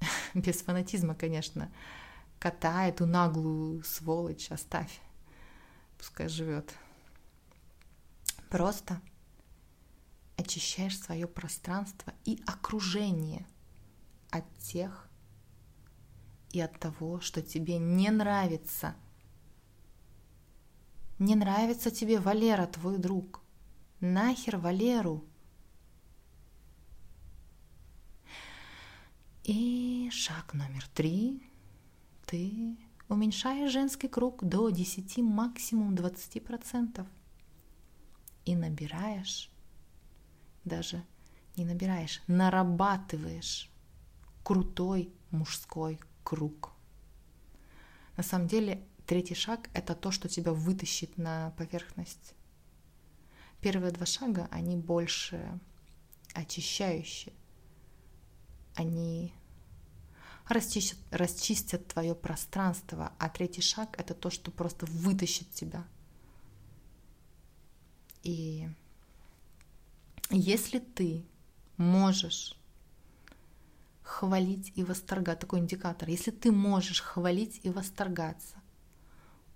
Без 0.34 0.60
фанатизма, 0.62 1.14
конечно. 1.14 1.72
Кота, 2.38 2.86
эту 2.86 3.06
наглую 3.06 3.82
сволочь 3.84 4.50
оставь. 4.50 5.00
Пускай 5.96 6.28
живет. 6.28 6.74
Просто 8.50 9.00
очищаешь 10.36 10.98
свое 10.98 11.26
пространство 11.26 12.12
и 12.24 12.42
окружение 12.46 13.46
от 14.30 14.44
тех 14.58 15.08
и 16.50 16.60
от 16.60 16.78
того, 16.78 17.20
что 17.20 17.40
тебе 17.40 17.78
не 17.78 18.10
нравится– 18.10 18.94
не 21.22 21.36
нравится 21.36 21.92
тебе 21.92 22.18
Валера, 22.18 22.66
твой 22.66 22.98
друг. 22.98 23.42
Нахер 24.00 24.56
Валеру. 24.56 25.24
И 29.44 30.08
шаг 30.12 30.54
номер 30.54 30.86
три. 30.94 31.42
Ты 32.26 32.76
уменьшаешь 33.08 33.72
женский 33.72 34.08
круг 34.08 34.44
до 34.44 34.70
10, 34.70 35.18
максимум 35.18 35.94
20%. 35.94 37.06
И 38.44 38.56
набираешь, 38.56 39.50
даже 40.64 41.04
не 41.56 41.64
набираешь, 41.64 42.22
нарабатываешь 42.26 43.70
крутой 44.42 45.12
мужской 45.30 46.00
круг. 46.24 46.72
На 48.16 48.22
самом 48.22 48.48
деле 48.48 48.84
Третий 49.06 49.34
шаг— 49.34 49.68
это 49.74 49.94
то, 49.94 50.10
что 50.10 50.28
тебя 50.28 50.52
вытащит 50.52 51.18
на 51.18 51.50
поверхность. 51.58 52.34
Первые 53.60 53.92
два 53.92 54.06
шага, 54.06 54.48
они 54.50 54.76
больше 54.76 55.58
очищающие. 56.32 57.34
Они 58.74 59.32
расчистят, 60.48 60.98
расчистят 61.10 61.88
твое 61.88 62.14
пространство, 62.14 63.12
а 63.18 63.28
третий 63.28 63.62
шаг 63.62 63.98
это 63.98 64.14
то, 64.14 64.30
что 64.30 64.50
просто 64.50 64.86
вытащит 64.86 65.50
тебя. 65.50 65.84
И 68.22 68.68
если 70.30 70.78
ты 70.78 71.24
можешь 71.76 72.56
хвалить 74.02 74.72
и 74.74 74.84
восторгать, 74.84 75.40
такой 75.40 75.60
индикатор, 75.60 76.08
если 76.08 76.30
ты 76.30 76.52
можешь 76.52 77.00
хвалить 77.00 77.60
и 77.62 77.70
восторгаться 77.70 78.56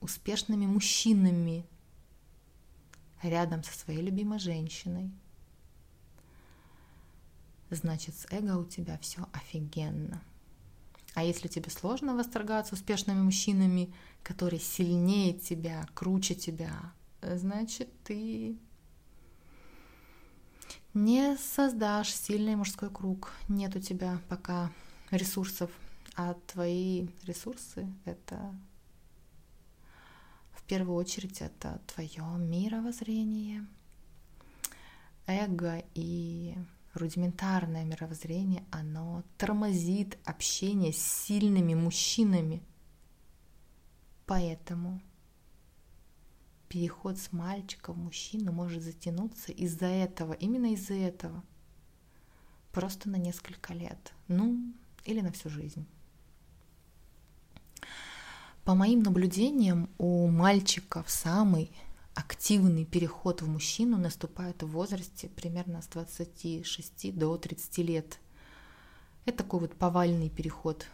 успешными 0.00 0.66
мужчинами 0.66 1.66
рядом 3.22 3.64
со 3.64 3.76
своей 3.78 4.02
любимой 4.02 4.38
женщиной, 4.38 5.10
значит 7.70 8.14
с 8.14 8.26
эго 8.30 8.56
у 8.58 8.64
тебя 8.64 8.98
все 8.98 9.28
офигенно. 9.32 10.22
А 11.14 11.24
если 11.24 11.48
тебе 11.48 11.70
сложно 11.70 12.14
восторгаться 12.14 12.74
успешными 12.74 13.22
мужчинами, 13.22 13.92
которые 14.22 14.60
сильнее 14.60 15.32
тебя, 15.32 15.86
круче 15.94 16.34
тебя, 16.34 16.92
значит 17.22 17.88
ты 18.02 18.58
не 20.92 21.36
создашь 21.36 22.10
сильный 22.10 22.56
мужской 22.56 22.90
круг. 22.90 23.32
Нет 23.48 23.76
у 23.76 23.80
тебя 23.80 24.20
пока 24.28 24.70
ресурсов, 25.10 25.70
а 26.16 26.34
твои 26.46 27.08
ресурсы— 27.24 27.86
это 28.04 28.54
в 30.52 30.62
первую 30.64 30.96
очередь 30.96 31.42
это 31.42 31.80
твое 31.86 32.24
мировоззрение, 32.38 33.66
эго 35.26 35.84
и 35.94 36.56
рудиментарное 36.96 37.84
мировоззрение, 37.84 38.64
оно 38.70 39.24
тормозит 39.38 40.18
общение 40.24 40.92
с 40.92 40.98
сильными 40.98 41.74
мужчинами. 41.74 42.62
Поэтому 44.26 45.00
переход 46.68 47.18
с 47.18 47.32
мальчика 47.32 47.92
в 47.92 47.98
мужчину 47.98 48.52
может 48.52 48.82
затянуться 48.82 49.52
из-за 49.52 49.86
этого, 49.86 50.32
именно 50.32 50.72
из-за 50.72 50.94
этого. 50.94 51.42
Просто 52.72 53.08
на 53.08 53.16
несколько 53.16 53.72
лет. 53.72 54.12
Ну, 54.28 54.74
или 55.04 55.20
на 55.20 55.32
всю 55.32 55.48
жизнь. 55.48 55.86
По 58.64 58.74
моим 58.74 59.02
наблюдениям, 59.02 59.88
у 59.96 60.26
мальчиков 60.26 61.08
самый 61.08 61.70
активный 62.26 62.84
переход 62.84 63.40
в 63.40 63.48
мужчину 63.48 63.98
наступает 63.98 64.60
в 64.64 64.66
возрасте 64.66 65.28
примерно 65.28 65.80
с 65.80 65.86
26 65.86 67.16
до 67.16 67.36
30 67.36 67.78
лет. 67.78 68.18
Это 69.26 69.38
такой 69.38 69.60
вот 69.60 69.76
повальный 69.76 70.28
переход 70.28 70.86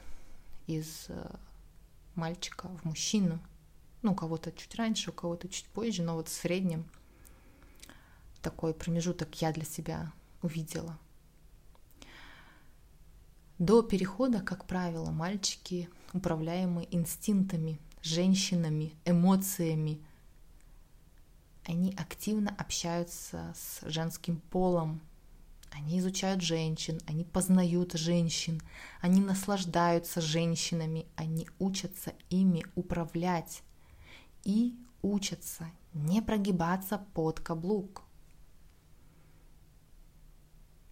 из 0.67 1.07
э, 1.09 1.35
мальчика 2.17 2.69
в 2.69 2.85
мужчину. 2.85 3.41
Ну, 4.03 4.13
у 4.13 4.15
кого-то 4.15 4.53
чуть 4.53 4.75
раньше, 4.75 5.09
у 5.09 5.15
кого-то 5.15 5.49
чуть 5.49 5.65
позже, 5.69 6.03
но 6.03 6.17
вот 6.17 6.29
в 6.29 6.33
среднем 6.33 6.85
такой 8.43 8.75
промежуток 8.75 9.35
я 9.41 9.53
для 9.53 9.65
себя 9.65 10.13
увидела. 10.43 10.99
До 13.59 13.81
перехода, 13.83 14.43
как 14.43 14.67
правило, 14.67 15.11
мальчики 15.11 15.89
управляемы 16.13 16.87
инстинктами, 16.91 17.81
женщинами, 18.03 18.93
эмоциями– 19.07 20.03
они 21.65 21.95
активно 21.97 22.55
общаются 22.59 23.55
с 23.57 23.89
женским 23.89 24.41
полом, 24.51 25.01
они 25.71 25.99
изучают 25.99 26.43
женщин, 26.43 27.01
они 27.07 27.25
познают 27.25 27.95
женщин, 27.95 28.61
они 29.01 29.21
наслаждаются 29.21 30.21
женщинами, 30.21 31.07
они 31.17 31.49
учатся 31.59 32.13
ими 32.29 32.65
управлять 32.75 33.63
и 34.45 34.77
учатся 35.01 35.71
не 35.95 36.21
прогибаться 36.21 36.99
под 37.15 37.41
каблук. 37.41 38.03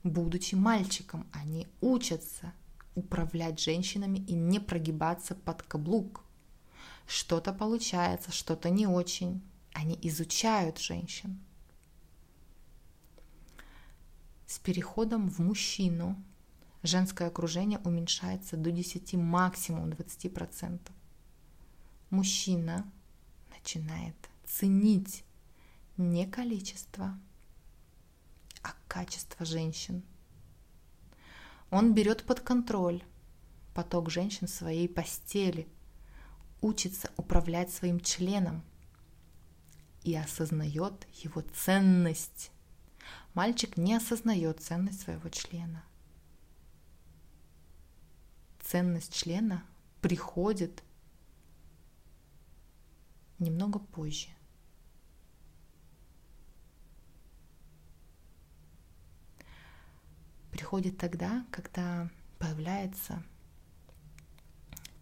Будучи 0.03 0.55
мальчиком, 0.55 1.27
они 1.33 1.68
учатся 1.83 2.55
управлять 2.95 3.61
женщинами 3.61 4.18
и 4.18 4.33
не 4.33 4.59
прогибаться 4.59 5.35
под 5.35 5.62
каблук. 5.62 6.23
Что-то 7.07 7.53
получается, 7.53 8.33
что-то 8.33 8.71
не 8.71 8.87
очень. 8.87 9.43
Они 9.73 9.99
изучают 10.03 10.79
женщин. 10.79 11.39
С 14.47 14.59
переходом 14.59 15.31
в 15.31 15.39
мужчину 15.39 16.21
женское 16.83 17.29
окружение 17.29 17.79
уменьшается 17.85 18.57
до 18.57 18.71
10, 18.71 19.14
максимум 19.14 19.91
20%. 19.91 20.81
Мужчина 22.11 22.91
начинает 23.51 24.16
ценить 24.45 25.25
не 25.97 26.27
количество, 26.27 27.18
а 28.62 28.75
качество 28.89 29.47
женщин. 29.47 30.03
Он 31.71 31.95
берет 31.95 32.25
под 32.25 32.41
контроль 32.41 33.05
поток 33.75 34.11
женщин 34.11 34.47
в 34.47 34.51
своей 34.51 34.89
постели, 34.89 35.68
учится 36.61 37.11
управлять 37.16 37.73
своим 37.73 38.01
членом, 38.01 38.62
и 40.03 40.15
осознает 40.15 41.07
его 41.13 41.43
ценность. 41.43 42.51
Мальчик 43.35 43.77
не 43.77 43.95
осознает 43.95 44.61
ценность 44.61 45.03
своего 45.03 45.29
члена. 45.29 45.85
Ценность 48.61 49.15
члена 49.15 49.65
приходит 50.01 50.83
немного 53.39 53.79
позже. 53.79 54.29
Приходит 60.51 60.99
тогда, 60.99 61.45
когда 61.51 62.11
появляется 62.39 63.23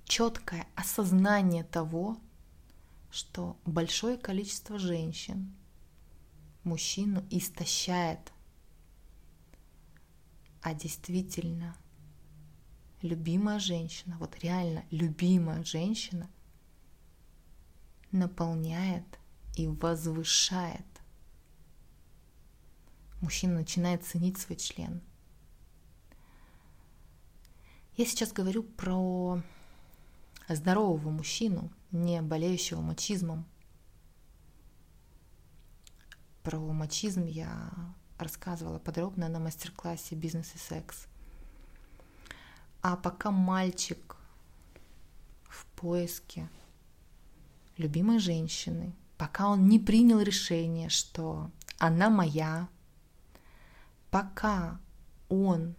четкое 0.05 0.67
осознание 0.75 1.65
того, 1.65 2.19
что 3.11 3.59
большое 3.65 4.19
количество 4.19 4.79
женщин 4.79 5.55
мужчину 6.65 7.25
истощает, 7.31 8.33
а 10.63 10.75
действительно 10.75 11.77
любимая 13.03 13.59
женщина, 13.59 14.17
вот 14.19 14.39
реально 14.41 14.85
любимая 14.91 15.65
женщина 15.65 16.29
наполняет 18.13 19.05
и 19.57 19.67
возвышает. 19.67 20.85
Мужчина 23.21 23.55
начинает 23.55 24.05
ценить 24.05 24.39
свой 24.39 24.57
член. 24.57 25.03
Я 27.97 28.07
сейчас 28.07 28.33
говорю 28.33 28.63
про 28.63 29.43
здорового 30.49 31.11
мужчину, 31.11 31.73
не 31.91 32.20
болеющего 32.22 32.80
мачизмом. 32.80 33.47
Про 36.43 36.59
мачизм 36.59 37.26
я 37.26 37.70
рассказывала 38.18 38.78
подробно 38.78 39.28
на 39.28 39.39
мастер-классе 39.39 40.14
«Бизнес 40.14 40.55
и 40.55 40.59
секс». 40.59 41.07
А 42.80 42.97
пока 42.97 43.30
мальчик 43.30 44.16
в 45.45 45.66
поиске 45.66 46.49
любимой 47.76 48.18
женщины, 48.18 48.95
пока 49.16 49.49
он 49.49 49.68
не 49.68 49.78
принял 49.78 50.20
решение, 50.20 50.89
что 50.89 51.51
она 51.78 52.09
моя, 52.09 52.68
пока 54.11 54.80
он 55.28 55.74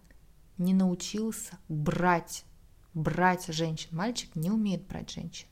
не 0.58 0.74
научился 0.74 1.58
брать, 1.68 2.44
брать 2.94 3.46
женщин, 3.48 3.96
мальчик 3.96 4.34
не 4.36 4.50
умеет 4.50 4.86
брать 4.86 5.10
женщин, 5.10 5.48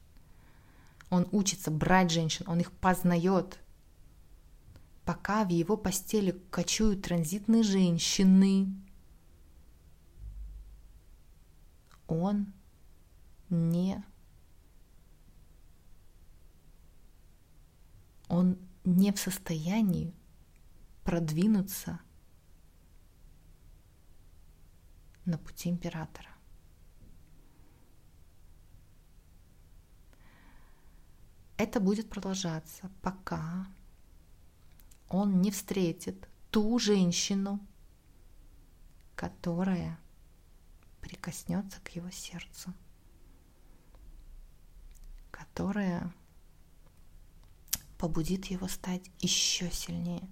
он 1.11 1.26
учится 1.32 1.70
брать 1.70 2.11
женщин, 2.11 2.44
он 2.48 2.61
их 2.61 2.72
познает. 2.72 3.59
Пока 5.04 5.44
в 5.44 5.48
его 5.48 5.76
постели 5.76 6.32
кочуют 6.50 7.02
транзитные 7.02 7.62
женщины, 7.62 8.68
он 12.06 12.52
не 13.48 14.04
он 18.28 18.59
не 18.84 19.12
в 19.12 19.18
состоянии 19.18 20.14
продвинуться 21.04 22.00
на 25.24 25.38
пути 25.38 25.70
императора. 25.70 26.28
Это 31.59 31.80
будет 31.80 32.09
продолжаться, 32.09 32.90
пока 33.02 33.66
он 35.09 35.42
не 35.42 35.50
встретит 35.50 36.28
ту 36.50 36.78
женщину, 36.78 37.61
которая 39.16 39.98
прикоснется 41.00 41.80
к 41.80 41.88
его 41.90 42.11
сердцу, 42.11 42.72
которое 45.32 46.14
побудит 47.98 48.46
его 48.46 48.68
стать 48.68 49.11
еще 49.18 49.70
сильнее, 49.72 50.30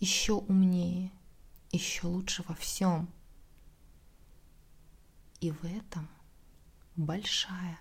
еще 0.00 0.32
умнее, 0.32 1.12
еще 1.70 2.08
лучше 2.08 2.42
во 2.48 2.54
всем. 2.56 3.08
И 5.40 5.52
в 5.52 5.64
этом 5.64 6.08
большая, 6.96 7.78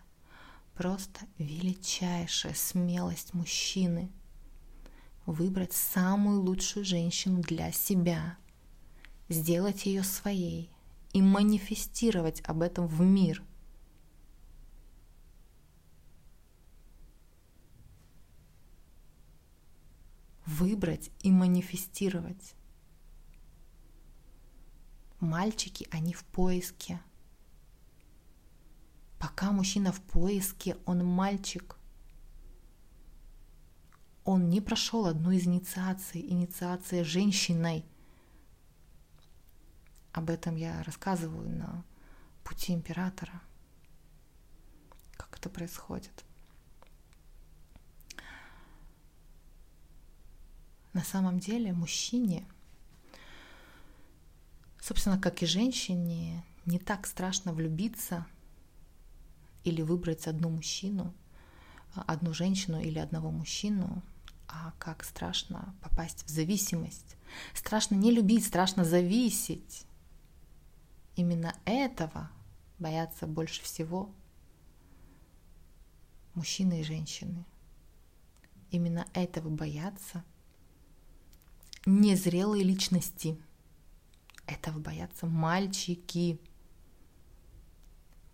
просто 0.76 1.22
величайшая 1.38 2.54
смелость 2.54 3.34
мужчины 3.34 4.12
выбрать 5.26 5.74
самую 5.74 6.42
лучшую 6.42 6.86
женщину 6.86 7.42
для 7.42 7.72
себя, 7.72 8.38
сделать 9.30 9.86
ее 9.86 10.04
своей 10.04 10.70
и 11.14 11.22
манифестировать 11.22 12.42
об 12.42 12.62
этом 12.62 12.88
в 12.88 13.02
мир– 13.02 13.44
выбрать 20.46 21.12
и 21.22 21.32
манифестировать. 21.32 22.56
Мальчики, 25.20 25.88
они 25.92 26.14
в 26.14 26.24
поиске. 26.26 27.02
Пока 29.26 29.52
мужчина 29.52 29.92
в 29.92 30.02
поиске, 30.02 30.78
он 30.86 31.04
мальчик. 31.04 31.78
Он 34.24 34.50
не 34.52 34.62
прошел 34.62 35.08
одну 35.08 35.32
из 35.32 35.48
инициаций, 35.48 36.22
инициация 36.22 37.04
женщиной. 37.04 37.84
Об 40.12 40.30
этом 40.30 40.56
я 40.56 40.84
рассказываю 40.84 41.50
на 41.50 41.84
пути 42.44 42.72
императора. 42.72 43.42
Как 45.14 45.36
это 45.40 45.50
происходит. 45.50 46.24
На 50.94 51.02
самом 51.02 51.40
деле 51.40 51.74
мужчине, 51.74 52.48
собственно, 54.80 55.20
как 55.20 55.42
и 55.42 55.48
женщине, 55.48 56.46
не 56.68 56.78
так 56.78 57.08
страшно 57.08 57.54
влюбиться 57.54 58.28
или 59.66 59.82
выбрать 59.82 60.28
одну 60.28 60.50
мужчину, 60.50 61.14
одну 61.94 62.34
женщину 62.34 62.80
или 62.80 63.00
одного 63.00 63.32
мужчину, 63.32 64.02
а 64.48 64.74
как 64.80 65.04
страшно 65.04 65.76
попасть 65.82 66.24
в 66.26 66.30
зависимость. 66.30 67.18
Страшно 67.54 67.96
не 67.96 68.12
любить, 68.12 68.46
страшно 68.46 68.86
зависеть. 68.86 69.86
Именно 71.16 71.56
этого 71.66 72.30
боятся 72.80 73.28
больше 73.28 73.64
всего 73.64 74.10
мужчины 76.34 76.82
и 76.82 76.84
женщины. 76.84 77.46
Именно 78.72 79.06
этого 79.14 79.50
боятся– 79.50 80.24
незрелые 81.86 82.64
личности. 82.64 83.38
Этого 84.48 84.80
боятся 84.80 85.26
мальчики. 85.26 86.40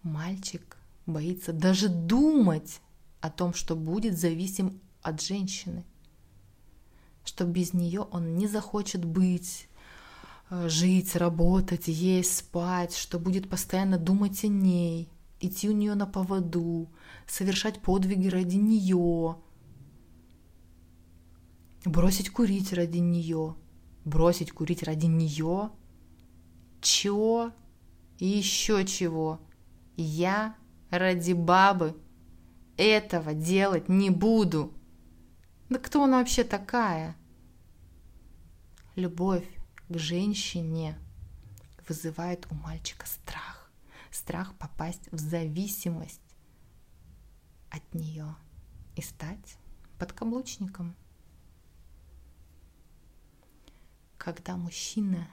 Мальчик 0.04 0.78
боится 1.06 1.54
даже 1.54 1.90
думать 1.90 2.82
о 3.20 3.30
том, 3.30 3.54
что 3.54 3.76
будет 3.76 4.18
зависим 4.18 4.80
от 5.02 5.22
женщины, 5.22 5.86
что 7.24 7.46
без 7.46 7.74
нее 7.74 8.02
он 8.02 8.36
не 8.36 8.48
захочет 8.48 9.06
быть, 9.06 9.68
э, 10.50 10.70
жить, 10.70 11.16
работать, 11.16 11.88
есть, 11.88 12.38
спать, 12.38 12.96
что 12.96 13.20
будет 13.20 13.50
постоянно 13.50 13.98
думать 13.98 14.44
о 14.44 14.48
ней, 14.48 15.10
идти 15.40 15.70
у 15.70 15.74
нее 15.74 15.96
на 15.96 16.06
поводу, 16.06 16.90
совершать 17.28 17.82
подвиги 17.82 18.28
ради 18.28 18.58
нее, 18.58 19.38
Бросить 21.86 22.30
курить 22.30 22.74
ради 22.74 23.00
нее. 23.00 23.56
Бросить 24.06 24.52
курить 24.52 24.84
ради 24.84 25.08
нее. 25.08 25.72
Чего? 26.80 27.52
И 28.20 28.28
еще 28.28 28.86
чего? 28.86 29.40
Я 29.98 30.56
ради 30.92 31.34
бабы 31.34 31.98
этого 32.78 33.34
делать 33.34 33.90
не 33.90 34.10
буду. 34.10 34.74
Да 35.70 35.80
кто 35.80 36.04
она 36.04 36.20
вообще 36.20 36.44
такая? 36.44 37.16
Любовь 38.96 39.48
к 39.90 39.98
женщине 39.98 40.98
вызывает 41.88 42.46
у 42.52 42.56
мальчика 42.56 43.08
страх. 43.08 43.72
Страх 44.12 44.54
попасть 44.58 45.12
в 45.12 45.18
зависимость 45.18 46.22
от 47.70 47.94
нее 47.96 48.36
и 48.96 49.02
стать 49.02 49.58
подкаблучником. 49.98 50.96
когда 54.24 54.56
мужчина 54.56 55.28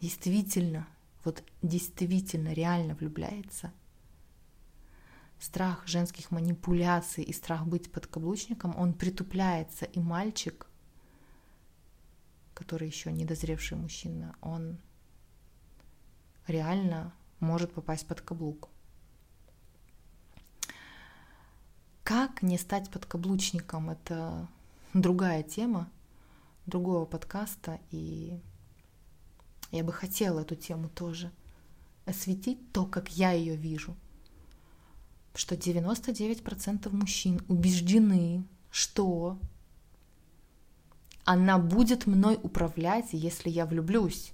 действительно, 0.00 0.88
вот 1.24 1.44
действительно 1.60 2.54
реально 2.54 2.94
влюбляется, 2.94 3.70
страх 5.38 5.86
женских 5.86 6.30
манипуляций 6.30 7.24
и 7.24 7.32
страх 7.32 7.66
быть 7.66 7.90
подкаблучником, 7.90 8.76
он 8.76 8.92
притупляется, 8.92 9.84
и 9.84 10.00
мальчик, 10.00 10.66
который 12.54 12.88
еще 12.88 13.12
недозревший 13.12 13.78
мужчина, 13.78 14.34
он 14.40 14.78
реально 16.46 17.12
может 17.40 17.72
попасть 17.72 18.06
под 18.06 18.20
каблук. 18.20 18.68
Как 22.02 22.42
не 22.42 22.58
стать 22.58 22.90
подкаблучником? 22.90 23.90
Это 23.90 24.48
другая 24.94 25.42
тема 25.42 25.90
другого 26.66 27.04
подкаста, 27.04 27.78
и 27.90 28.40
я 29.70 29.84
бы 29.84 29.92
хотела 29.92 30.40
эту 30.40 30.56
тему 30.56 30.88
тоже 30.88 31.30
осветить, 32.06 32.72
то, 32.72 32.86
как 32.86 33.10
я 33.10 33.32
ее 33.32 33.54
вижу. 33.56 33.94
Что 35.34 35.54
99% 35.54 36.90
мужчин 36.90 37.40
убеждены, 37.48 38.44
что 38.70 39.38
она 41.24 41.58
будет 41.58 42.06
мной 42.06 42.38
управлять, 42.42 43.08
если 43.12 43.50
я 43.50 43.66
влюблюсь. 43.66 44.32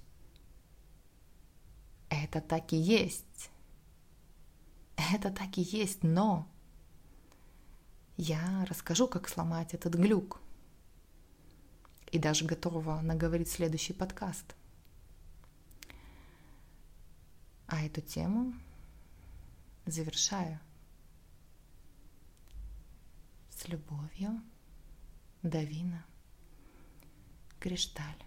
Это 2.09 2.41
так 2.41 2.71
и 2.73 2.77
есть. 2.77 3.49
Это 4.95 5.29
так 5.29 5.57
и 5.57 5.61
есть, 5.61 6.03
но 6.03 6.47
я 8.17 8.65
расскажу, 8.69 9.07
как 9.07 9.27
сломать 9.27 9.73
этот 9.73 9.95
глюк 9.95 10.39
и 12.11 12.17
даже 12.17 12.45
готова 12.45 13.01
наговорить 13.01 13.49
следующий 13.49 13.91
подкаст. 13.91 14.55
А 17.67 17.83
эту 17.83 17.99
тему 17.99 18.53
завершаю 19.85 20.59
любовью 23.69 24.41
Давина 25.43 26.05
Кришталь. 27.59 28.23